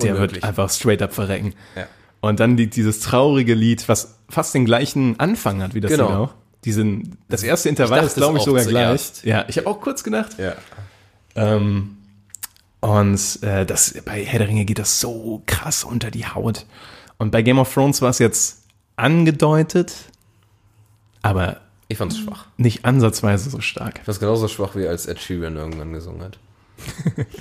[0.02, 0.36] der Unmöglich.
[0.36, 1.54] wird einfach straight up verrecken.
[1.76, 1.88] Ja.
[2.22, 6.08] Und dann liegt dieses traurige Lied, was fast den gleichen Anfang hat wie das Genau.
[6.10, 6.34] Lied auch.
[6.66, 8.98] Diesen, das erste Intervall ist, glaube es ich, sogar gleich.
[9.14, 9.24] zuerst.
[9.26, 10.32] Ja, ich habe auch kurz gedacht.
[10.38, 10.56] Ja.
[11.36, 11.96] Ähm,
[12.82, 16.66] und äh, das, bei Herr der Ringe geht das so krass unter die Haut.
[17.18, 18.64] Und bei Game of Thrones war es jetzt
[18.98, 19.94] angedeutet,
[21.22, 22.46] aber Ich fand's schwach.
[22.58, 24.00] nicht ansatzweise so stark.
[24.00, 26.38] Ich fand's genauso schwach, wie als Ed Sheeran irgendwann gesungen hat.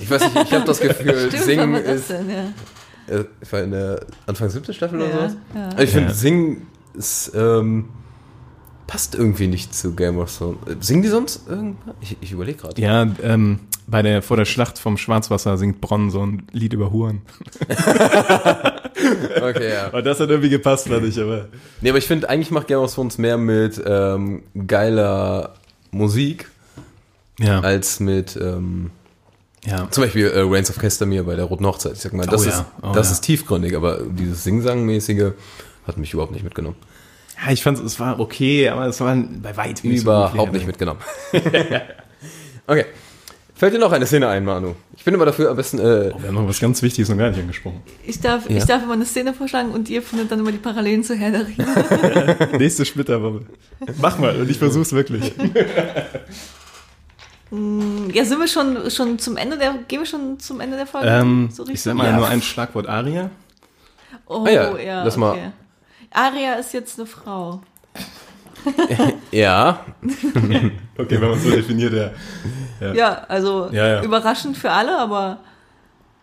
[0.00, 2.11] Ich weiß nicht, ich habe das Gefühl, Stimmt, Singen ist.
[2.11, 2.30] denn?
[2.30, 2.52] Ja.
[3.11, 5.36] Äh, ich war in der Anfang siebte Staffel oder Ja, sowas.
[5.54, 5.78] ja.
[5.82, 6.14] Ich finde, Ja.
[6.14, 7.32] Singen ist.
[7.34, 7.88] Ähm,
[8.86, 10.56] passt irgendwie nicht zu Game of Thrones.
[10.66, 11.94] Äh, Singen die sonst irgendwas?
[12.00, 12.80] Ich, ich überlege gerade.
[12.80, 16.90] Ja, ähm, bei der, vor der Schlacht vom Schwarzwasser singt Bronn so ein Lied über
[16.90, 17.20] Huren.
[19.40, 19.88] Okay, ja.
[19.88, 21.46] Und das hat irgendwie gepasst, fand ich, aber.
[21.80, 25.54] Nee, aber ich finde, eigentlich macht Game of Thrones mehr mit ähm, geiler
[25.92, 26.48] Musik
[27.38, 27.61] Ja.
[27.61, 28.90] als mit ähm,
[29.66, 29.88] ja.
[29.90, 31.92] zum Beispiel äh, Reigns of Castamere bei der Roten Hochzeit.
[31.94, 33.12] Ich sag mal, das, Oh ja, ist, oh das ja.
[33.14, 35.32] ist tiefgründig, aber dieses Sing-Sang-mäßige
[35.86, 36.76] hat mich überhaupt nicht mitgenommen.
[37.44, 40.66] Ja, ich fand es war okay, aber es war bei weitem nicht so Überhaupt nicht
[40.66, 41.00] mitgenommen.
[42.66, 42.84] okay.
[43.54, 44.76] Fällt dir noch eine Szene ein, Manu?
[44.96, 45.80] Ich bin immer dafür am besten.
[45.80, 47.82] Äh, Wir haben noch was ganz Wichtiges noch gar nicht angesprochen.
[48.06, 48.56] Ich darf, Ja.
[48.56, 51.32] ich darf immer eine Szene vorschlagen und ihr findet dann immer die Parallelen zu Herr
[51.32, 52.36] der Ringe.
[52.59, 53.46] Nächste Splitterwoche.
[54.00, 55.32] Mach mal und ich versuch's wirklich.
[57.51, 61.09] Ja, sind wir schon, schon zum Ende der, gehen wir schon zum Ende der Folge?
[61.09, 62.16] ähm, so ich sag mal Ja.
[62.16, 63.30] nur ein Schlagwort Aria.
[64.26, 65.51] Oh, Ah ja, ja, lass mal- okay.
[66.11, 67.62] Aria ist jetzt eine Frau.
[69.30, 69.80] ja,
[70.99, 72.11] Okay, wenn man so definiert, ja.
[72.80, 72.94] Ja.
[72.94, 74.03] Ja, also Ja, ja.
[74.03, 75.38] überraschend für alle, aber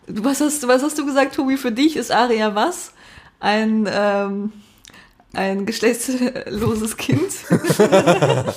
[0.06, 1.56] was hast, was hast du gesagt, Tobi?
[1.56, 2.92] Für dich ist Aria was?
[3.40, 4.52] Ein, ähm,
[5.32, 7.30] ein geschlechtsloses Kind?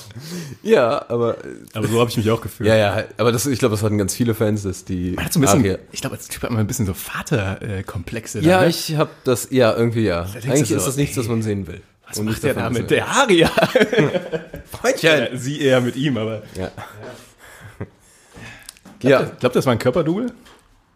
[0.64, 1.38] ja, aber
[1.74, 2.70] Aber so habe ich mich auch gefühlt.
[2.70, 5.12] ja, ja, aber das, ich glaube, das hatten ganz viele Fans, dass die.
[5.12, 6.94] Man hat so ein bisschen, Aria- ich glaube, als Typ hat man ein bisschen so
[6.94, 8.40] Vaterkomplexe.
[8.42, 8.70] ja, da, ne?
[8.70, 10.24] ich habe das, ja, irgendwie ja.
[10.24, 11.82] du Eigentlich so, ist das nichts, ey, was man sehen will.
[12.08, 13.50] Was Und macht der da man- der Aria?
[14.72, 15.10] Freundchen!
[15.32, 16.44] Ja, sie eher mit ihm, aber.
[16.56, 16.72] Ja.
[19.02, 19.10] Ja.
[19.10, 19.24] Ja.
[19.34, 20.28] Ich glaube, das war ein Körperdouble.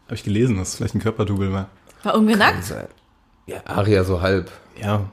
[0.05, 1.69] Habe ich gelesen, dass es vielleicht ein Körperdouble war.
[2.03, 2.73] War irgendwer nackt?
[3.47, 4.51] Ja, Aria so halb.
[4.81, 5.09] Ja.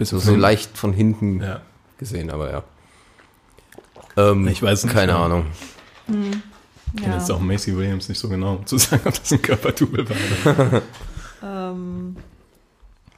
[0.00, 1.60] Bis So, so leicht von hinten Ja.
[1.98, 2.64] gesehen, aber ja.
[4.16, 5.22] Ähm, Ich weiß nicht, Keine ja.
[5.24, 5.46] Ahnung.
[6.08, 9.42] Ich kenne jetzt auch Macy Williams nicht so genau, um zu sagen, ob das ein
[9.42, 10.82] Körperdouble war.
[11.42, 12.16] Ähm,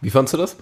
[0.01, 0.57] Wie fandst du das?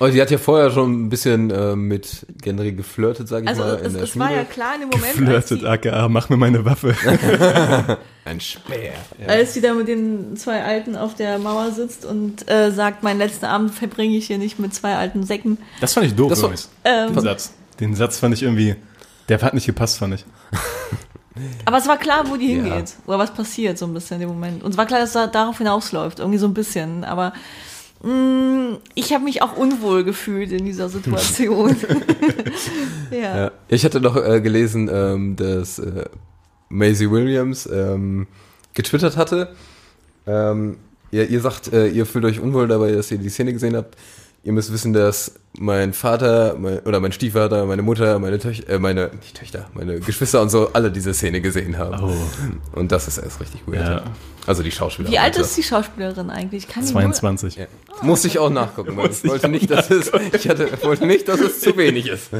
[0.00, 3.62] Oh, sie hat ja vorher schon ein bisschen äh, mit Gendry geflirtet, sag ich also
[3.62, 5.16] mal, in es, der es war ja klar in dem Moment, als
[5.48, 6.94] Flirtet, sie, aka, mach mir meine Waffe.
[8.24, 8.92] Ein Speer.
[9.26, 13.18] als sie da mit den zwei Alten auf der Mauer sitzt und äh, sagt, meinen
[13.18, 15.58] letzten Abend verbringe ich hier nicht mit zwei alten Säcken.
[15.80, 16.68] Das fand ich doof, Das war- übrigens.
[16.84, 17.52] Ähm, Den Satz.
[17.80, 18.76] Den Satz fand ich irgendwie,
[19.28, 20.24] der hat nicht gepasst, fand ich.
[21.64, 22.62] Aber es war klar, wo die Ja.
[22.62, 22.94] hingeht.
[23.06, 24.62] Oder was passiert, so ein bisschen in dem Moment.
[24.62, 26.18] Und es war klar, dass es darauf hinausläuft.
[26.18, 27.04] Irgendwie so ein bisschen.
[27.04, 27.32] Aber
[28.94, 31.76] ich habe mich auch unwohl gefühlt in dieser Situation.
[33.10, 33.36] ja.
[33.36, 33.50] Ja.
[33.68, 36.04] Ich hatte noch äh, gelesen, ähm, dass äh,
[36.68, 38.28] Maisie Williams ähm,
[38.74, 39.54] getwittert hatte.
[40.26, 40.76] Ähm,
[41.10, 43.96] ihr, ihr sagt, äh, ihr fühlt euch unwohl dabei, dass ihr die Szene gesehen habt.
[44.48, 48.78] Ihr müsst wissen, dass mein Vater mein, oder mein Stiefvater, meine Mutter, meine Töchter, äh,
[48.78, 52.02] meine nicht Töchter, meine Geschwister und so alle diese Szene gesehen haben.
[52.02, 52.78] Oh.
[52.78, 53.86] Und das ist erst richtig weird.
[53.86, 54.04] Ja.
[54.46, 55.12] Also die Schauspielerin.
[55.12, 55.42] Wie alt also.
[55.46, 56.66] ist die Schauspielerin eigentlich?
[56.66, 57.56] Kann die 22.
[57.56, 57.66] Ja.
[58.00, 61.28] Musste ich auch nachgucken, weil ich wollte auch nicht, dass es, ich hatte, wollte nicht,
[61.28, 62.30] dass es zu wenig ist.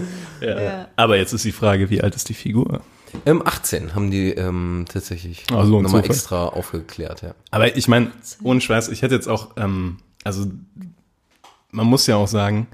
[0.41, 0.63] Ja.
[0.63, 0.89] Ja.
[0.97, 2.81] Aber jetzt ist die Frage, wie alt ist die Figur?
[3.27, 7.35] Ähm, 18 haben die ähm, tatsächlich so ein nochmal extra aufgeklärt, ja.
[7.51, 10.47] Aber ich meine, ohne Scheiß, ich hätte jetzt auch, ähm, also
[11.71, 12.67] man muss ja auch sagen,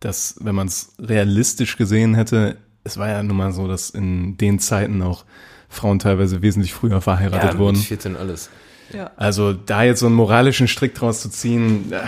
[0.00, 4.36] dass wenn man es realistisch gesehen hätte, es war ja nun mal so, dass in
[4.36, 5.24] den Zeiten auch
[5.68, 7.78] Frauen teilweise wesentlich früher verheiratet ja, wurden.
[7.78, 8.50] Mit 14 alles.
[8.92, 9.10] Ja.
[9.16, 12.00] Also da jetzt so einen moralischen Strick draus zu ziehen, äh,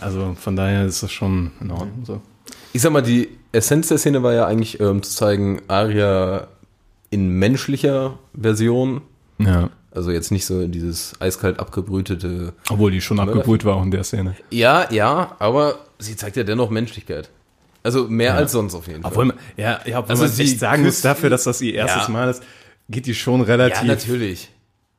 [0.00, 2.20] also von daher ist das schon in Ordnung so.
[2.72, 6.48] Ich sag mal, die Essenz der Szene war ja eigentlich ähm, zu zeigen, Arya
[7.10, 9.02] in menschlicher Version,
[9.38, 9.70] Ja.
[9.94, 12.52] Also jetzt nicht so dieses eiskalt abgebrütete.
[12.68, 14.34] Obwohl die schon abgebrüht war auch in der Szene.
[14.50, 17.30] Ja, ja, aber sie zeigt ja dennoch Menschlichkeit.
[17.82, 19.10] Also mehr als sonst auf jeden Fall.
[19.10, 22.04] Obwohl man, ja, ja, obwohl Also man sie sagen muss, dafür, dass das ihr erstes
[22.04, 22.08] Ja.
[22.12, 22.42] Mal ist,
[22.88, 24.50] geht die schon ja, relativ natürlich.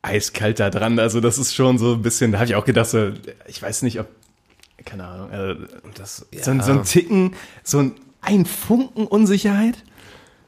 [0.02, 0.98] eiskalt da dran.
[0.98, 3.10] Also das ist schon so ein bisschen, da habe ich auch gedacht, so,
[3.48, 4.06] ich weiß nicht, ob,
[4.84, 5.62] keine Ahnung, also,
[5.94, 7.34] Das, so, ein, so ein Ticken,
[7.64, 9.82] so ein, ein Funken Unsicherheit,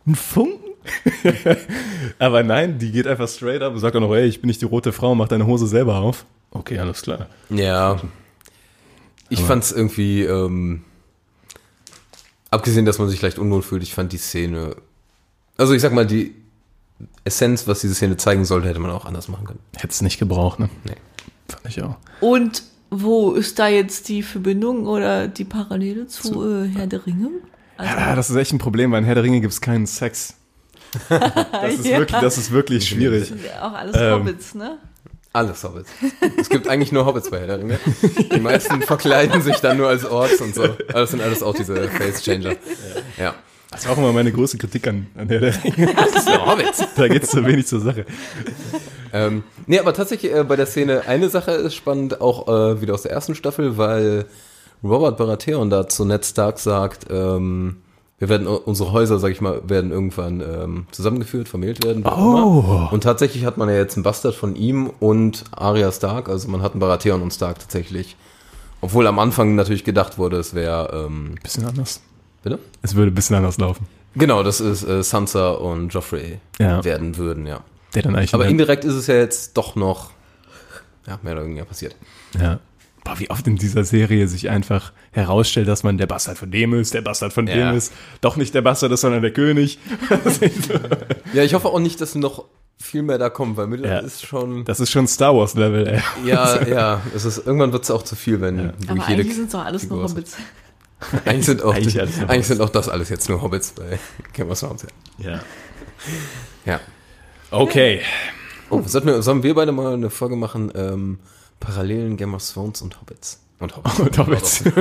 [0.06, 0.67] ein Funken.
[2.18, 4.60] Aber nein, die geht einfach straight up und sagt auch noch, ey, ich bin nicht
[4.60, 6.24] die rote Frau, mach deine Hose selber auf.
[6.50, 7.26] Okay, alles klar.
[7.50, 8.00] Ja.
[9.28, 10.84] Ich fand's irgendwie, ähm,
[12.50, 14.76] abgesehen, dass man sich leicht unwohl fühlt, ich fand die Szene,
[15.56, 16.34] also ich sag mal, die
[17.24, 19.60] Essenz, was diese Szene zeigen sollte, hätte man auch anders machen können.
[19.76, 20.68] Hätte es nicht gebraucht, ne?
[20.84, 20.96] Nee.
[21.48, 21.96] Fand ich auch.
[22.20, 27.28] Und wo ist da jetzt die Verbindung oder die Parallele zu, äh, Herr der Ringe?
[27.76, 29.86] Also, Ja, das ist echt ein Problem, weil in Herr der Ringe gibt es keinen
[29.86, 30.34] Sex.
[31.08, 31.98] Das ist, Ja.
[31.98, 33.28] wirklich, das ist wirklich schwierig.
[33.28, 34.78] sind ja auch alles Ähm, Hobbits, ne?
[35.32, 35.90] Alles Hobbits.
[36.38, 37.78] es gibt eigentlich nur Hobbits bei Herr der Ringe.
[38.32, 40.64] Die meisten verkleiden sich dann nur als Orks und so.
[40.64, 42.54] Aber das sind alles auch diese Face-Changer.
[43.18, 43.34] Ja.
[43.70, 45.94] Das war auch immer meine größte Kritik an, an Herr der Ringe.
[46.14, 46.82] Das sind Hobbits.
[46.96, 48.06] Da geht es zu wenig zur Sache.
[49.12, 52.94] Ähm, nee, aber tatsächlich äh, bei der Szene, eine Sache ist spannend, auch äh, wieder
[52.94, 54.24] aus der ersten Staffel, weil
[54.82, 57.76] Robert Baratheon da zu Ned Stark sagt, ähm,
[58.18, 62.04] wir werden unsere Häuser, sag ich mal, werden irgendwann ähm, zusammengeführt, vermählt werden.
[62.04, 62.88] Oh.
[62.90, 66.60] Und tatsächlich hat man ja jetzt einen Bastard von ihm und Arya Stark, also man
[66.62, 68.16] hat einen Baratheon und Stark tatsächlich.
[68.80, 72.00] Obwohl am Anfang natürlich gedacht wurde, es wäre, ähm, Bisschen anders.
[72.42, 72.58] bitte?
[72.82, 73.86] Es würde ein bisschen anders laufen.
[74.14, 76.82] Genau, das ist äh, Sansa und Joffrey Ja.
[76.84, 77.60] werden würden, ja.
[77.94, 78.34] Der dann eigentlich.
[78.34, 80.10] Aber in indirekt ist es ja jetzt doch noch,
[81.06, 81.94] ja, mehr oder weniger passiert.
[82.38, 82.58] Ja.
[83.04, 86.74] Boah, wie oft in dieser Serie sich einfach herausstellt, dass man der Bastard von dem
[86.74, 87.70] ist, der Bastard von Ja.
[87.70, 89.78] dem ist, doch nicht der Bastard ist, sondern der König.
[91.32, 92.44] Ja, ich hoffe auch nicht, dass noch
[92.80, 93.70] viel mehr da kommt, weil Ja.
[93.70, 96.00] mittlerweile ist schon, Das ist schon Star Wars Level, ey.
[96.26, 99.36] ja, ja, es ist, irgendwann wird es auch zu viel, wenn Aber wirklich jede, eigentlich
[99.36, 100.02] sind doch alles nur.
[100.02, 100.36] Hobbits.
[101.24, 103.98] eigentlich sind auch, Eigentlich nur eigentlich sind auch das alles jetzt nur Hobbits bei
[104.32, 104.84] Game of Thrones,
[105.18, 105.30] ja.
[105.30, 105.40] Ja.
[106.64, 106.80] ja.
[107.50, 108.00] Okay.
[108.70, 111.18] Oh, sollten wir, sollen wir beide mal eine Folge machen, ähm,
[111.60, 113.40] Parallelen Game of Thrones und Hobbits?
[113.58, 113.98] Und Hobbits.
[113.98, 114.58] Und Hobbits.
[114.64, 114.72] The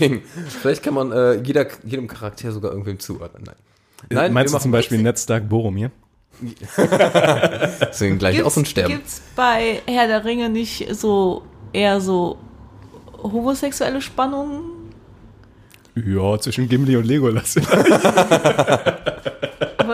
[0.00, 0.22] Ring.
[0.48, 3.44] Vielleicht kann man äh, jeder, jedem Charakter sogar irgendwem zuordnen.
[3.44, 3.56] Nein.
[4.10, 5.90] Nein, Meinst du zum Beispiel Ned Stark Boromir?
[6.76, 8.94] Deswegen gleich aus und sterben.
[8.94, 11.42] Gibt's bei Herr der Ringe nicht so
[11.72, 12.38] eher so
[13.22, 14.64] homosexuelle Spannungen?
[15.94, 17.54] Ja, zwischen Gimli und Legolas.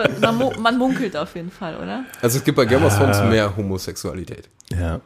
[0.01, 2.05] Aber man, man munkelt auf jeden Fall, oder?
[2.21, 4.49] Also es gibt bei Game of Thrones mehr Homosexualität.
[4.71, 5.01] ja.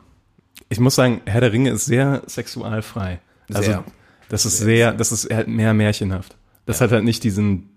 [0.69, 3.19] Ich muss sagen, Herr der Ringe ist sehr sexualfrei.
[3.49, 3.83] Also, Sehr.
[4.29, 6.35] das ist sehr, das ist halt mehr märchenhaft.
[6.65, 7.69] Das hat halt nicht diesen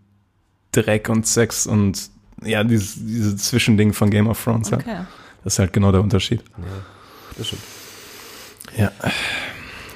[0.72, 2.08] Dreck und Sex und
[2.42, 4.70] ja, dieses, dieses Zwischending von Game of Thrones.
[4.70, 4.78] Ja.
[4.78, 5.00] Okay.
[5.44, 6.42] Das ist halt genau der Unterschied.
[7.36, 7.62] Das stimmt.
[8.76, 8.92] Ja.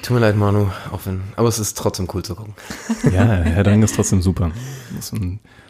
[0.01, 2.53] Tut mir leid, Manu, auch wenn, aber es ist trotzdem cool zu gucken.
[3.05, 4.51] Ja, Herr der Ringe ist trotzdem super.
[4.93, 5.13] Muss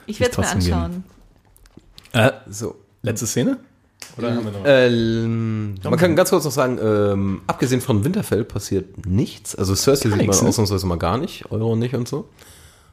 [0.07, 1.03] Ich werde es mir trotzdem geben.
[2.13, 2.75] Äh, So.
[3.01, 3.57] letzte Szene?
[4.17, 4.59] Oder haben wir noch?
[4.65, 9.55] Ähm, man kann ganz kurz noch sagen, ähm, abgesehen von Winterfell passiert nichts.
[9.55, 10.31] Also Cersei sieht man ne?
[10.47, 12.27] ausnahmsweise mal gar nicht, Euron nicht und so.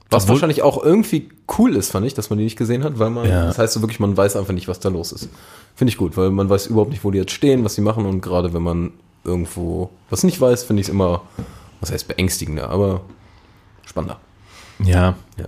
[0.09, 2.99] Was Obwohl- wahrscheinlich auch irgendwie cool ist, fand ich, dass man die nicht gesehen hat,
[2.99, 3.47] weil man, Ja.
[3.47, 5.29] das heißt so wirklich, man weiß einfach nicht, was da los ist.
[5.77, 8.07] Finde ich gut, weil man weiß überhaupt nicht, wo die jetzt stehen, was sie machen
[8.07, 8.93] und gerade wenn man
[9.25, 11.23] irgendwo was nicht weiß, finde ich es immer,
[11.81, 13.03] was heißt beängstigender, aber
[13.85, 14.19] spannender.
[14.83, 15.47] Ja, Ja.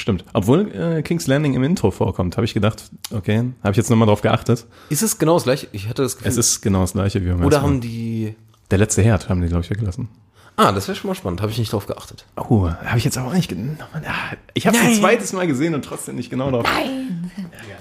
[0.00, 0.24] Stimmt.
[0.32, 4.08] Obwohl äh, King's Landing im Intro vorkommt, habe ich gedacht, okay, habe ich jetzt nochmal
[4.08, 4.66] drauf geachtet.
[4.88, 5.68] Ist es genau das gleiche?
[5.72, 8.34] Ich hatte das Gefühl, Es ist genau das gleiche wie beim oder haben die,
[8.70, 10.08] Der letzte Herd haben die, glaube ich, weggelassen.
[10.56, 12.24] ah, das wäre schon mal spannend, habe ich nicht drauf geachtet.
[12.36, 13.74] Oh, habe ich jetzt aber auch nicht genau.
[14.54, 16.64] Ich habe es ein zweites Mal gesehen und trotzdem nicht genau drauf.
[16.64, 17.30] Nein.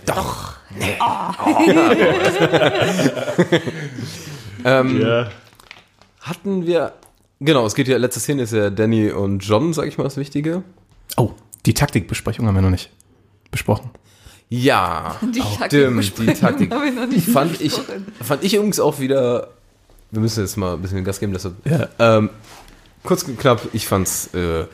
[0.06, 0.54] Doch.
[4.66, 5.30] Ähm, Ja.
[6.22, 6.94] Hatten wir.
[7.40, 10.18] Genau, es geht ja, letzte Szene ist ja Danny und John, sag ich mal, das
[10.18, 10.64] Wichtige.
[11.16, 11.32] Oh,
[11.66, 12.90] die Taktikbesprechung haben wir noch nicht
[13.52, 13.90] besprochen.
[14.50, 16.72] Ja, Die stimmt, die Taktik.
[17.12, 18.08] nicht Fand ich, besprochen.
[18.24, 19.50] fand ich übrigens auch wieder.
[20.12, 21.54] Wir müssen jetzt mal ein bisschen Gas geben, deshalb.
[21.66, 21.88] Ja.
[22.00, 22.32] Ähm,
[23.04, 24.66] kurz und knapp, ich fand's äh,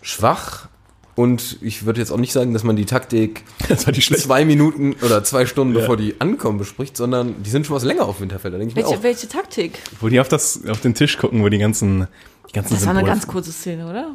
[0.00, 0.68] schwach
[1.16, 4.44] und ich würde jetzt auch nicht sagen, dass man die Taktik Das war die zwei
[4.44, 5.80] Minuten oder zwei Stunden Ja.
[5.80, 8.52] bevor die ankommen bespricht, sondern die sind schon was länger auf Winterfell.
[8.52, 9.02] Da denke ich mir Welche, auch.
[9.02, 9.80] welche Taktik?
[10.00, 12.06] Wo die auf, das, auf den Tisch gucken, wo die ganzen,
[12.48, 14.14] die ganzen Das war eine ganz kurze Szene, oder?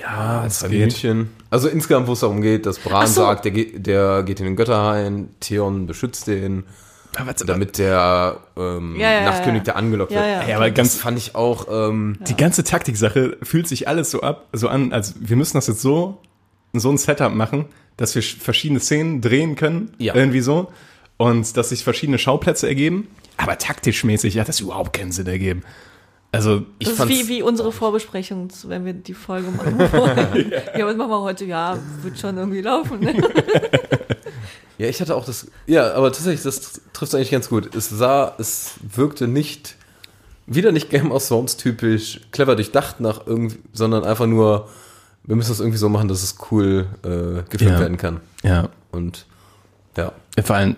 [0.00, 0.78] Ja, es Zwei geht.
[0.78, 1.30] Minütchen.
[1.50, 3.22] Also insgesamt, wo es darum geht, dass Bran so.
[3.22, 6.64] sagt, der, geht- der geht in den Götterhain, Theon beschützt den,
[7.16, 9.72] Aber, damit der ähm, Ja, ja, Nachtkönig ja.
[9.72, 10.48] da angelockt Ja, wird.
[10.48, 10.56] ja.
[10.56, 14.46] aber Das ganz, fand ich auch, ähm, die ganze Taktiksache fühlt sich alles so ab,
[14.52, 16.18] so an, als wir müssen das jetzt so,
[16.72, 17.66] so ein Setup machen,
[17.96, 20.14] dass wir sch- verschiedene Szenen drehen können, Ja.
[20.14, 20.70] irgendwie so,
[21.18, 23.08] und dass sich verschiedene Schauplätze ergeben.
[23.36, 25.62] Aber taktisch mäßig hat das überhaupt keinen Sinn ergeben.
[26.30, 30.52] Also, ich Das ist wie, wie unsere Vorbesprechung, wenn wir die Folge machen wollen.
[30.76, 31.44] ja, was machen wir heute?
[31.46, 33.00] Ja, wird schon irgendwie laufen.
[33.00, 33.14] Ne?
[34.78, 37.74] ja, ich hatte auch das, ja, aber tatsächlich, das trifft eigentlich ganz gut.
[37.74, 39.76] Es sah, es wirkte nicht,
[40.46, 44.68] wieder nicht Game of Thrones typisch, clever durchdacht nach irgendwie, sondern einfach nur,
[45.24, 47.80] wir müssen das irgendwie so machen, dass es cool äh, gefilmt Ja.
[47.80, 48.20] werden kann.
[48.42, 49.24] ja, Und
[49.96, 50.12] ja,
[50.44, 50.76] vor allem,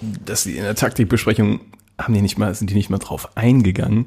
[0.00, 1.60] dass die in der Taktikbesprechung
[1.98, 4.06] haben die nicht mal, sind die nicht mal drauf eingegangen,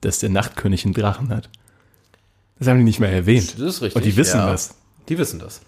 [0.00, 1.48] dass der Nachtkönig einen Drachen hat.
[2.58, 3.54] Das haben die nicht mal erwähnt.
[3.54, 3.96] Das ist richtig.
[3.96, 4.50] Und die wissen ja.
[4.50, 4.74] das.
[5.08, 5.60] Die wissen das.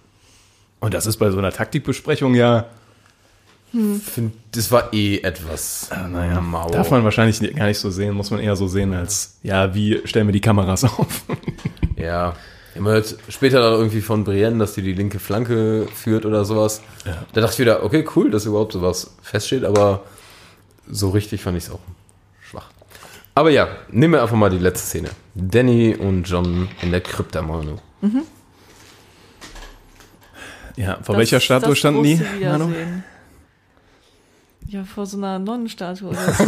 [0.81, 2.67] Und das ist bei so einer Taktikbesprechung ja,
[3.73, 5.91] Find, das war eh etwas.
[5.93, 6.69] äh, naja, mau.
[6.71, 10.01] darf man wahrscheinlich gar nicht so sehen, muss man eher so sehen als, ja, wie
[10.05, 11.23] stellen wir die Kameras auf?
[11.97, 12.35] Ja.
[12.77, 16.83] Man hört später dann irgendwie von Brienne, dass die die linke Flanke führt oder sowas.
[17.05, 17.25] Ja.
[17.33, 20.03] Da dachte ich wieder, okay, cool, dass überhaupt sowas feststeht, aber
[20.89, 21.81] so richtig fand ich es auch.
[23.35, 25.11] Aber ja, nehmen wir einfach mal die letzte Szene.
[25.35, 27.77] Danny und John in der Krypta, Manu.
[30.77, 32.21] Ja, vor Das- welcher Statue standen die?
[32.43, 32.73] Manu?
[34.67, 36.45] Ja, vor so einer Nonnenstatue oder so.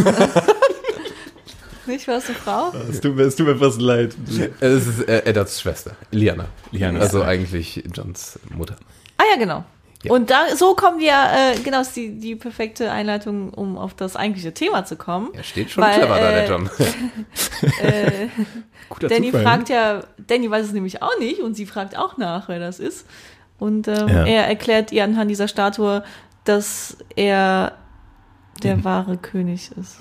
[1.86, 2.72] Nicht, warst du Frau?
[2.90, 4.14] Es tut mir, es tut mir fast leid.
[4.60, 6.46] Es ist äh, Eddards Schwester, Liana.
[6.70, 7.00] Liana.
[7.00, 8.76] Also eigentlich Johns Mutter.
[9.18, 9.64] Ah ja, genau.
[10.02, 10.12] Ja.
[10.12, 14.16] Und da, so kommen wir, äh, genau, ist die, die perfekte Einleitung, um auf das
[14.16, 15.30] eigentliche Thema zu kommen.
[15.34, 16.70] Er steht schon Weil, clever da, der äh, John.
[17.80, 18.28] Äh,
[18.88, 22.16] Guter Danny Zufall, fragt ja, Danny weiß es nämlich auch nicht und sie fragt auch
[22.18, 23.06] nach, wer das ist.
[23.58, 24.24] Und ähm, Ja.
[24.26, 26.02] er erklärt ihr anhand dieser Statue,
[26.44, 27.72] dass er
[28.62, 28.84] der Mhm.
[28.84, 29.98] wahre König ist.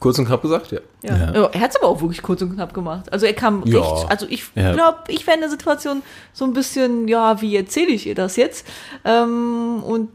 [0.00, 0.80] Kurz und knapp gesagt, ja.
[1.02, 1.16] Ja.
[1.32, 1.44] Ja.
[1.52, 3.12] Er hat es aber auch wirklich kurz und knapp gemacht.
[3.12, 3.78] Also er kam Ja.
[3.80, 4.72] recht, also ich Ja.
[4.72, 8.36] glaube, ich wäre in der Situation so ein bisschen, ja, wie erzähle ich ihr das
[8.36, 8.66] jetzt?
[9.04, 10.08] Ähm, und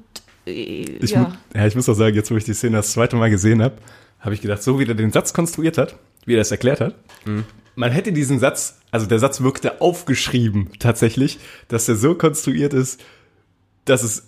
[0.47, 1.31] äh, Ich, ja.
[1.53, 3.75] ja, ich muss auch sagen, jetzt wo ich die Szene das zweite Mal gesehen habe,
[4.19, 6.95] habe ich gedacht, so wie er den Satz konstruiert hat, wie er das erklärt hat,
[7.75, 13.01] man hätte diesen Satz, also der Satz wirkte aufgeschrieben tatsächlich, dass er so konstruiert ist,
[13.85, 14.23] dass es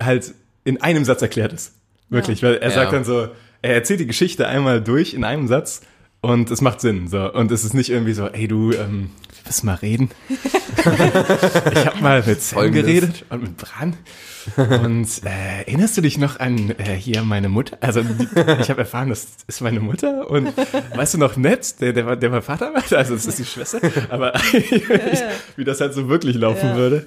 [0.00, 1.72] halt in einem Satz erklärt ist.
[2.08, 2.74] Wirklich, weil er Ja.
[2.74, 3.28] sagt dann so,
[3.62, 5.82] er erzählt die Geschichte einmal durch in einem Satz
[6.20, 7.08] und es macht Sinn.
[7.08, 7.32] So.
[7.32, 9.10] Und es ist nicht irgendwie so, ey du, ähm,
[9.44, 10.10] willst du mal reden?
[10.78, 12.86] ich habe mal mit Sam Folgendes.
[12.86, 13.96] geredet und mit Bran.
[14.56, 17.76] Und äh, erinnerst du dich noch an äh, hier meine Mutter?
[17.80, 20.30] Also ich habe erfahren, das ist meine Mutter.
[20.30, 20.52] Und
[20.96, 22.82] weißt du noch Ned, der, der, war- der mein Vater war?
[22.98, 23.80] Also das ist die Schwester.
[24.08, 24.32] Aber
[25.56, 26.76] wie das halt so wirklich laufen Ja.
[26.76, 27.06] würde.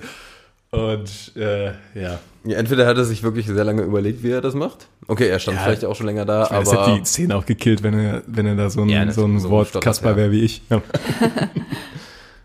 [0.71, 2.19] Und äh, ja.
[2.45, 2.57] Ja.
[2.57, 4.87] Entweder hat er sich wirklich sehr lange überlegt, wie er das macht.
[5.07, 5.63] Okay, er stand Ja.
[5.63, 7.93] vielleicht auch schon länger da, Ich meine, das aber hätte die Szene auch gekillt, wenn
[7.93, 10.15] er, wenn er da so ein, Ja, so ein so Wort Kasper ja.
[10.17, 10.61] wäre wie ich.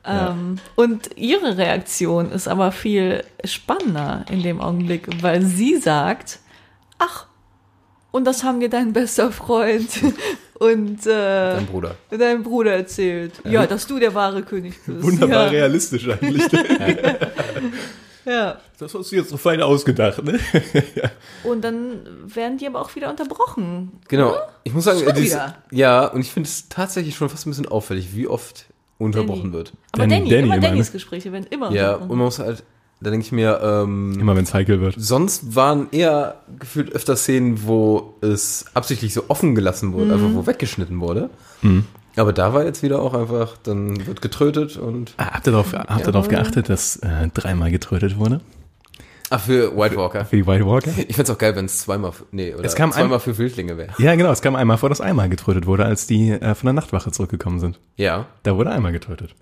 [0.06, 0.30] Ja.
[0.30, 6.38] Ähm, und ihre Reaktion ist aber viel spannender in dem Augenblick, weil sie sagt,
[6.98, 7.26] ach,
[8.10, 9.86] und das haben dir dein bester Freund
[10.58, 11.94] und äh, dein Bruder.
[12.08, 13.34] dein Bruder erzählt.
[13.44, 15.02] Ja, dass du der wahre König bist.
[15.02, 15.50] Wunderbar ja.
[15.50, 16.42] realistisch eigentlich.
[18.28, 18.58] Ja.
[18.78, 20.38] Das hast du jetzt so fein ausgedacht, ne?
[21.44, 23.92] Und dann werden die aber auch wieder unterbrochen.
[24.08, 24.34] Genau.
[24.64, 25.56] Ich muss sagen, Schon dieses, wieder.
[25.70, 28.66] ja, und ich finde es tatsächlich schon fast ein bisschen auffällig, wie oft
[28.98, 29.52] unterbrochen Danny.
[29.52, 29.72] wird.
[29.92, 30.92] Aber Danny- Danny, Danny immer immer, Dannys?
[30.92, 32.10] Gespräche werden immer Ja, unterbrochen.
[32.10, 32.64] und man muss halt,
[33.00, 34.96] da denke ich mir, ähm, Immer wenn es heikel wird.
[34.98, 40.46] sonst waren eher gefühlt öfter Szenen, wo es absichtlich so offen gelassen wurde, einfach wo
[40.46, 41.30] weggeschnitten wurde.
[42.18, 45.14] Aber da war jetzt wieder auch einfach, dann wird getrötet und.
[45.16, 48.40] Ah, habt ihr darauf, habt ihr darauf geachtet, dass äh, dreimal getrötet wurde?
[49.30, 50.24] Ach, für White Walker.
[50.24, 50.90] Für die White Walker?
[51.06, 53.36] Ich find's auch geil, wenn es zweimal, für, nee, oder Es kam ein- zweimal für
[53.36, 53.92] Wildlinge wäre.
[53.98, 54.30] Ja, genau.
[54.32, 57.60] Es kam einmal vor, dass einmal getrötet wurde, als die äh, von der Nachtwache zurückgekommen
[57.60, 57.78] sind.
[57.96, 58.24] Ja.
[58.42, 59.34] Da wurde einmal getötet.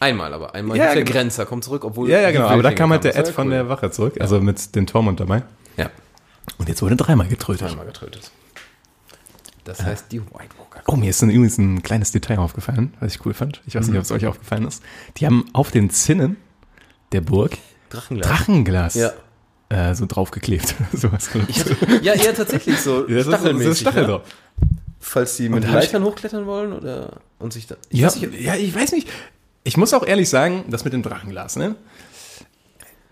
[0.00, 0.54] Einmal aber.
[0.54, 1.18] Einmal Ja, ja, der genau.
[1.18, 2.08] Grenzer kommt zurück, obwohl.
[2.08, 2.46] Ja, ja, genau.
[2.46, 3.14] Aber da kam halt der.
[3.16, 3.52] Ed von cool.
[3.52, 5.42] der Wache zurück, also mit den Tormund dabei.
[5.76, 5.90] Ja,
[6.58, 7.68] Und jetzt wurde dreimal getrötet.
[7.70, 8.30] einmal getötet.
[9.64, 10.82] Das heißt, die White Walker.
[10.86, 13.62] Oh, mir ist ein, übrigens ein kleines Detail aufgefallen, was ich cool fand.
[13.66, 14.82] Ich weiß nicht, ob es euch aufgefallen ist.
[15.16, 16.36] Die haben auf den Zinnen
[17.12, 17.56] der Burg
[17.88, 18.28] Drachenglas.
[18.28, 19.12] Drachenglas Ja.
[19.70, 20.74] äh, so draufgeklebt.
[20.92, 21.30] Sowas.
[22.02, 23.70] Ja, eher tatsächlich so Ja, das ist, das stachelmäßig.
[23.72, 24.08] ist Stachel ja.
[24.08, 24.22] drauf.
[25.00, 27.76] Falls die mit Leitern hochklettern wollen oder und sich da.
[27.90, 29.08] Ich Ja, weiß nicht, ja, ich weiß nicht.
[29.62, 31.76] Ich muss auch ehrlich sagen, das mit dem Drachenglas, ne?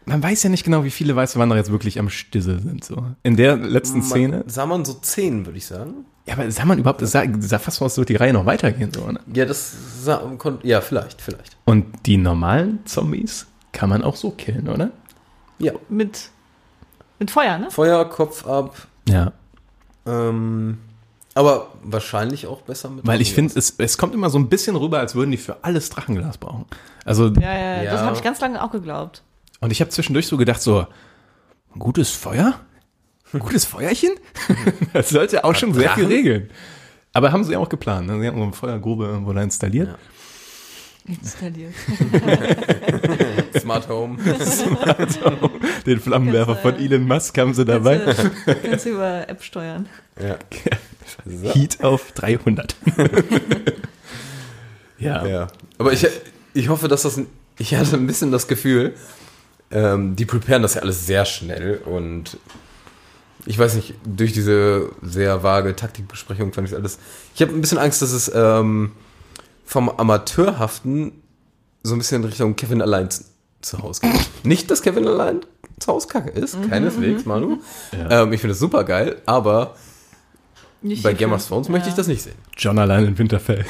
[0.05, 2.85] Man weiß ja nicht genau, wie viele weiße Wanderer jetzt wirklich am Stissel sind.
[2.85, 3.07] So.
[3.23, 4.39] In der letzten Szene.
[4.39, 6.05] Man, sah man so zehn, würde ich sagen.
[6.27, 8.33] Ja, aber sah man überhaupt, das sah, sah fast so aus, als würde die Reihe
[8.33, 8.93] noch weitergehen.
[8.93, 9.21] So, ne?
[9.35, 10.23] Ja, das sah,
[10.63, 11.57] ja, vielleicht, vielleicht.
[11.65, 14.91] Und die normalen Zombies kann man auch so killen, oder?
[15.59, 15.73] Ja.
[15.89, 16.31] mit,
[17.19, 17.71] mit Feuer, ne?
[17.71, 18.87] Feuer, Kopf ab.
[19.09, 19.33] Ja.
[20.07, 20.79] Ähm,
[21.35, 23.07] aber wahrscheinlich auch besser mit.
[23.07, 25.65] Weil ich finde, es, es kommt immer so ein bisschen rüber, als würden die für
[25.65, 26.67] alles Drachenglas brauchen.
[27.05, 27.93] Also, Ja, ja, ja.
[27.93, 29.23] das habe ich ganz lange auch geglaubt.
[29.61, 30.87] und ich habe zwischendurch so gedacht, so,
[31.75, 32.55] ein gutes Feuer?
[33.33, 34.13] Ein gutes Feuerchen?
[34.93, 36.51] das sollte auch schon sehr viel regeln.
[37.13, 38.07] Aber haben sie auch geplant.
[38.07, 38.21] Ne?
[38.21, 39.89] Sie haben so eine Feuergrube irgendwo da installiert.
[39.89, 39.99] Ja.
[41.05, 41.75] Installiert.
[43.61, 44.19] Smart Home.
[45.85, 47.99] Den Flammenwerfer von Elon Musk haben sie dabei.
[47.99, 49.89] Kannst du, kannst du über App steuern.
[50.21, 50.39] ja.
[51.27, 51.51] So.
[51.55, 52.77] Heat auf 300.
[54.99, 55.27] ja.
[55.27, 55.49] Ja.
[55.79, 56.07] Aber ich,
[56.55, 57.21] ich hoffe, dass das.
[57.59, 58.95] Ich hatte ein bisschen das Gefühl,
[59.71, 62.39] ähm, die preparen das ja alles sehr schnell und
[63.45, 66.99] ich weiß nicht, durch diese sehr vage Taktikbesprechung fand ich alles.
[67.35, 68.93] Ich habe ein bisschen Angst, dass es ähm,
[69.65, 71.13] vom Amateurhaften
[71.83, 73.09] so ein bisschen in Richtung Kevin allein
[73.61, 74.13] zu, Hause geht.
[74.45, 75.41] nicht, dass Kevin allein
[75.81, 77.59] zu Hause kacke ist, keineswegs, Manu.
[77.93, 79.75] Ähm, ich finde das super geil, aber
[80.81, 81.13] Nicht bei.
[81.13, 82.37] Game of Thrones möchte ich das nicht sehen.
[82.57, 83.65] John allein in Winterfell.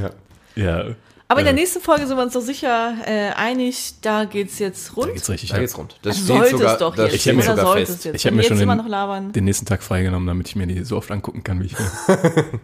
[0.56, 0.84] ja.
[1.30, 1.60] Aber in der Ja.
[1.60, 5.12] nächsten Folge sind wir uns doch sicher äh, einig, da geht's jetzt Da rund.
[5.12, 5.60] geht's richtig Da ab.
[5.60, 5.96] geht's rund.
[6.02, 7.14] Das sollte steht sogar, es doch das jetzt.
[7.26, 7.98] Ich hab mir sogar sollte fest.
[7.98, 8.14] es jetzt?
[8.16, 9.32] Ich hab mir schon den-.
[9.32, 12.60] Den nächsten Tag freigenommen, damit ich mir die so oft angucken kann, wie ich will.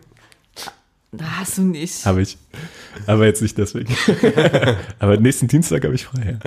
[1.38, 2.04] Hast du nicht.
[2.06, 2.36] Habe ich.
[3.06, 3.94] Aber jetzt nicht deswegen.
[4.98, 6.38] Aber nächsten Dienstag habe ich frei.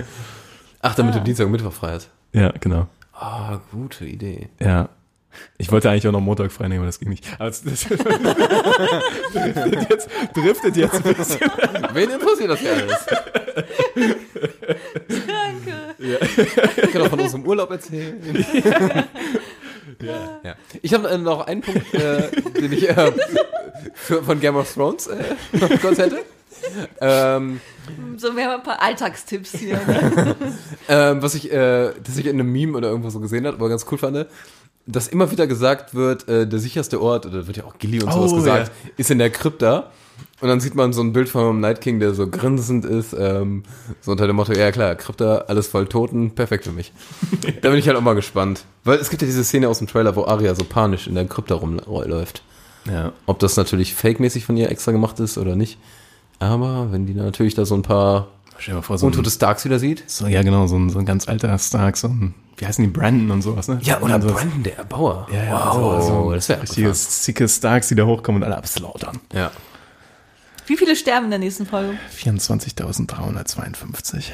[0.82, 1.20] Ach, damit Ah.
[1.20, 2.10] du Dienstag und Mittwoch frei hast.
[2.34, 2.88] Ja, Ja, genau.
[3.14, 4.50] Ah, gute Idee.
[4.60, 4.90] Ja.
[5.58, 7.26] Ich wollte eigentlich auch noch Montag frei nehmen, aber das ging nicht.
[7.40, 7.84] Aber das, das
[9.34, 11.40] driftet, jetzt, driftet jetzt ein bisschen.
[11.94, 13.06] Wen interessiert das ja alles?
[15.08, 15.96] Danke.
[16.84, 18.46] Ich kann auch von unserem Urlaub erzählen.
[20.02, 20.56] Ja.
[20.82, 23.12] Ich habe äh, noch einen Punkt, äh, den ich äh,
[23.94, 25.24] für, von Game of Thrones äh,
[25.54, 26.20] noch kurz hätte.
[27.02, 27.60] Ähm,
[28.18, 29.80] So, wir haben ein paar Alltagstipps hier.
[30.90, 33.68] Ähm, was ich, äh, das ich in einem Meme oder irgendwo so gesehen habe, aber
[33.68, 34.26] ganz cool fand,
[34.88, 38.12] dass immer wieder gesagt wird, äh, der sicherste Ort, oder wird ja auch Gilly und
[38.12, 39.92] sowas Oh, gesagt, ist in der Krypta.
[40.40, 43.64] Und dann sieht man so ein Bild von Night King, der so grinsend ist, ähm,
[44.02, 46.92] so unter dem Motto, ja klar, Krypta, alles voll Toten, perfekt für mich.
[47.62, 48.66] da bin ich halt auch mal gespannt.
[48.84, 51.26] Weil es gibt ja diese Szene aus dem Trailer, wo Arya so panisch in der
[51.26, 52.44] Krypta rumläuft.
[52.86, 53.12] Ja.
[53.26, 55.78] Ob das natürlich fake-mäßig von ihr extra gemacht ist oder nicht.
[56.40, 58.28] Aber wenn die natürlich da so ein paar
[58.60, 60.04] Stell dir mal vor, so Untote Starks wieder sieht.
[60.10, 62.90] so, ja genau, so ein, so ein ganz alter Stark, so ein, wie heißen die,
[62.90, 63.80] Brandon und sowas, ne?
[63.84, 65.28] Ja, oder Und so, Brandon, der Erbauer.
[65.32, 69.20] Ja, ja, wow, so, das wäre richtige zicke Starks, die da hochkommen und alle abslautern.
[69.34, 69.52] Ja.
[70.66, 71.98] Wie viele sterben in der nächsten Folge?
[72.20, 74.32] 24.352.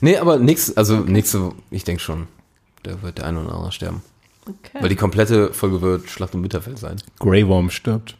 [0.00, 2.26] Nee, aber nächste, also nächste, ich denke schon,
[2.82, 4.02] da wird der eine oder andere sterben.
[4.46, 4.78] Okay.
[4.80, 6.96] Weil die komplette Folge wird Schlacht um Winterfell sein.
[7.18, 8.16] Grey Worm stirbt.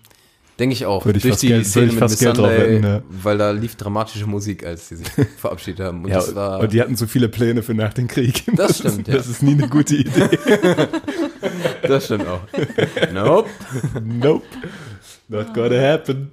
[0.60, 1.04] Denke ich auch.
[1.06, 3.02] Würde ich Durch fast die Geld- Szene ich mit fast Geld drauf Sunday, wetten, ja.
[3.08, 5.08] weil da lief dramatische Musik, als sie sich
[5.38, 6.04] verabschiedet haben.
[6.04, 8.44] Und Ja, das war, und die hatten so viele Pläne für nach dem Krieg.
[8.56, 9.14] Das stimmt, ist, ja.
[9.14, 10.28] Das ist nie eine gute Idee.
[11.82, 12.40] das stimmt auch.
[13.12, 13.48] nope.
[14.04, 14.44] nope.
[15.28, 16.30] Not gonna happen.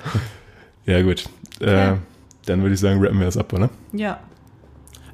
[0.86, 1.24] ja, gut.
[1.60, 1.94] Äh,
[2.44, 3.70] dann würde ich sagen, rappen wir das ab, oder?
[3.92, 4.20] Ja.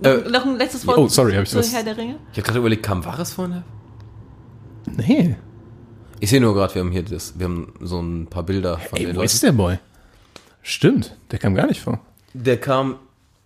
[0.02, 2.16] Äh, Noch ein letztes Wort oh, sorry, hab ich zu was- Herr der Ringe?
[2.32, 3.62] Ich habe gerade überlegt, kam Varys vorne?
[4.96, 5.36] Nee.
[6.20, 8.98] Ich sehe nur gerade, wir haben hier das, wir haben so ein paar Bilder von
[8.98, 9.26] Ey, den wo Leuten.
[9.26, 9.78] ist der Boy?
[10.62, 12.00] Stimmt, der kam gar nicht vor.
[12.34, 12.96] Der kam,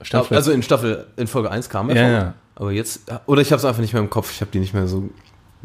[0.00, 0.36] Staffel.
[0.36, 2.10] also in Staffel, in Folge 1 kam er Ja, vor.
[2.12, 2.34] ja.
[2.54, 4.74] Aber jetzt, oder ich habe es einfach nicht mehr im Kopf, ich habe die nicht
[4.74, 5.08] mehr so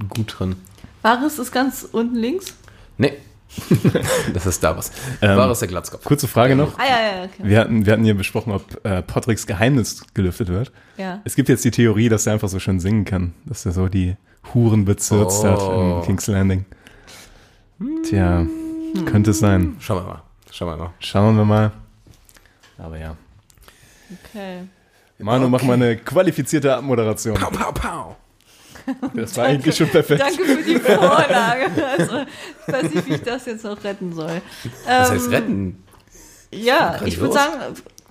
[0.09, 0.55] gut drin.
[1.01, 2.53] Varys ist ganz unten links.
[2.97, 3.13] Nee.
[4.33, 4.91] das ist Davos.
[5.21, 6.03] Ähm, Varys der Glatzkopf.
[6.03, 6.77] Kurze Frage noch.
[6.77, 7.43] Ah, ja, ja, okay.
[7.43, 10.71] Wir hatten, wir hatten hier besprochen, ob äh, Patricks Geheimnis gelüftet wird.
[10.97, 11.21] Ja.
[11.23, 13.87] Es gibt jetzt die Theorie, dass er einfach so schön singen kann, dass er so
[13.87, 14.15] die
[14.53, 15.47] Huren bezirzt Oh.
[15.47, 16.65] hat in King's Landing.
[18.03, 18.45] Tja,
[19.05, 19.75] könnte es sein.
[19.79, 20.21] Schauen wir mal.
[20.51, 20.89] Schauen wir mal.
[20.99, 21.71] Schauen wir mal.
[22.77, 23.15] Aber ja.
[24.25, 24.63] Okay.
[25.19, 27.35] Manu, mach mal eine qualifizierte Abmoderation.
[27.35, 28.15] Pow, pow, pow.
[29.13, 30.21] Das war eigentlich schon perfekt.
[30.21, 31.65] Danke für die Vorlage.
[31.97, 32.19] Also,
[32.67, 34.41] ich weiß nicht, wie ich das jetzt noch retten soll.
[34.85, 35.83] Das Ähm, heißt retten.
[36.51, 37.51] Ja, ich würde sagen,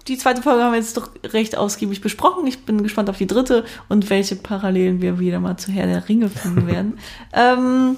[0.07, 2.47] die zweite Folge haben wir jetzt doch recht ausgiebig besprochen.
[2.47, 6.09] Ich bin gespannt auf die dritte und welche Parallelen wir wieder mal zu Herr der
[6.09, 6.99] Ringe finden werden.
[7.33, 7.97] ähm,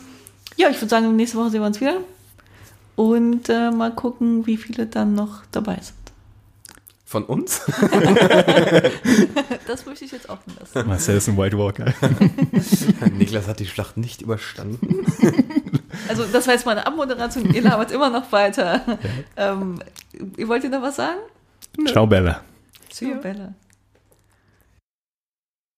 [0.58, 1.98] ja, ich würde sagen, nächste Woche sehen wir uns wieder.
[2.96, 5.94] Und äh, mal gucken, wie viele dann noch dabei sind.
[7.06, 7.62] Von uns?
[9.66, 10.88] Das möchte ich jetzt offen lassen.
[10.88, 11.92] Marcel ist ein White Walker.
[13.12, 15.06] Niklas hat die Schlacht nicht überstanden.
[16.08, 17.52] Also, das war jetzt meine Abmoderation.
[17.52, 18.98] Ihr labert immer noch weiter.
[19.36, 19.82] Ähm,
[20.36, 21.18] ihr wollt ihr noch was sagen?
[21.86, 22.40] Ciao, Bella.
[22.88, 23.52] Ciao, Bella.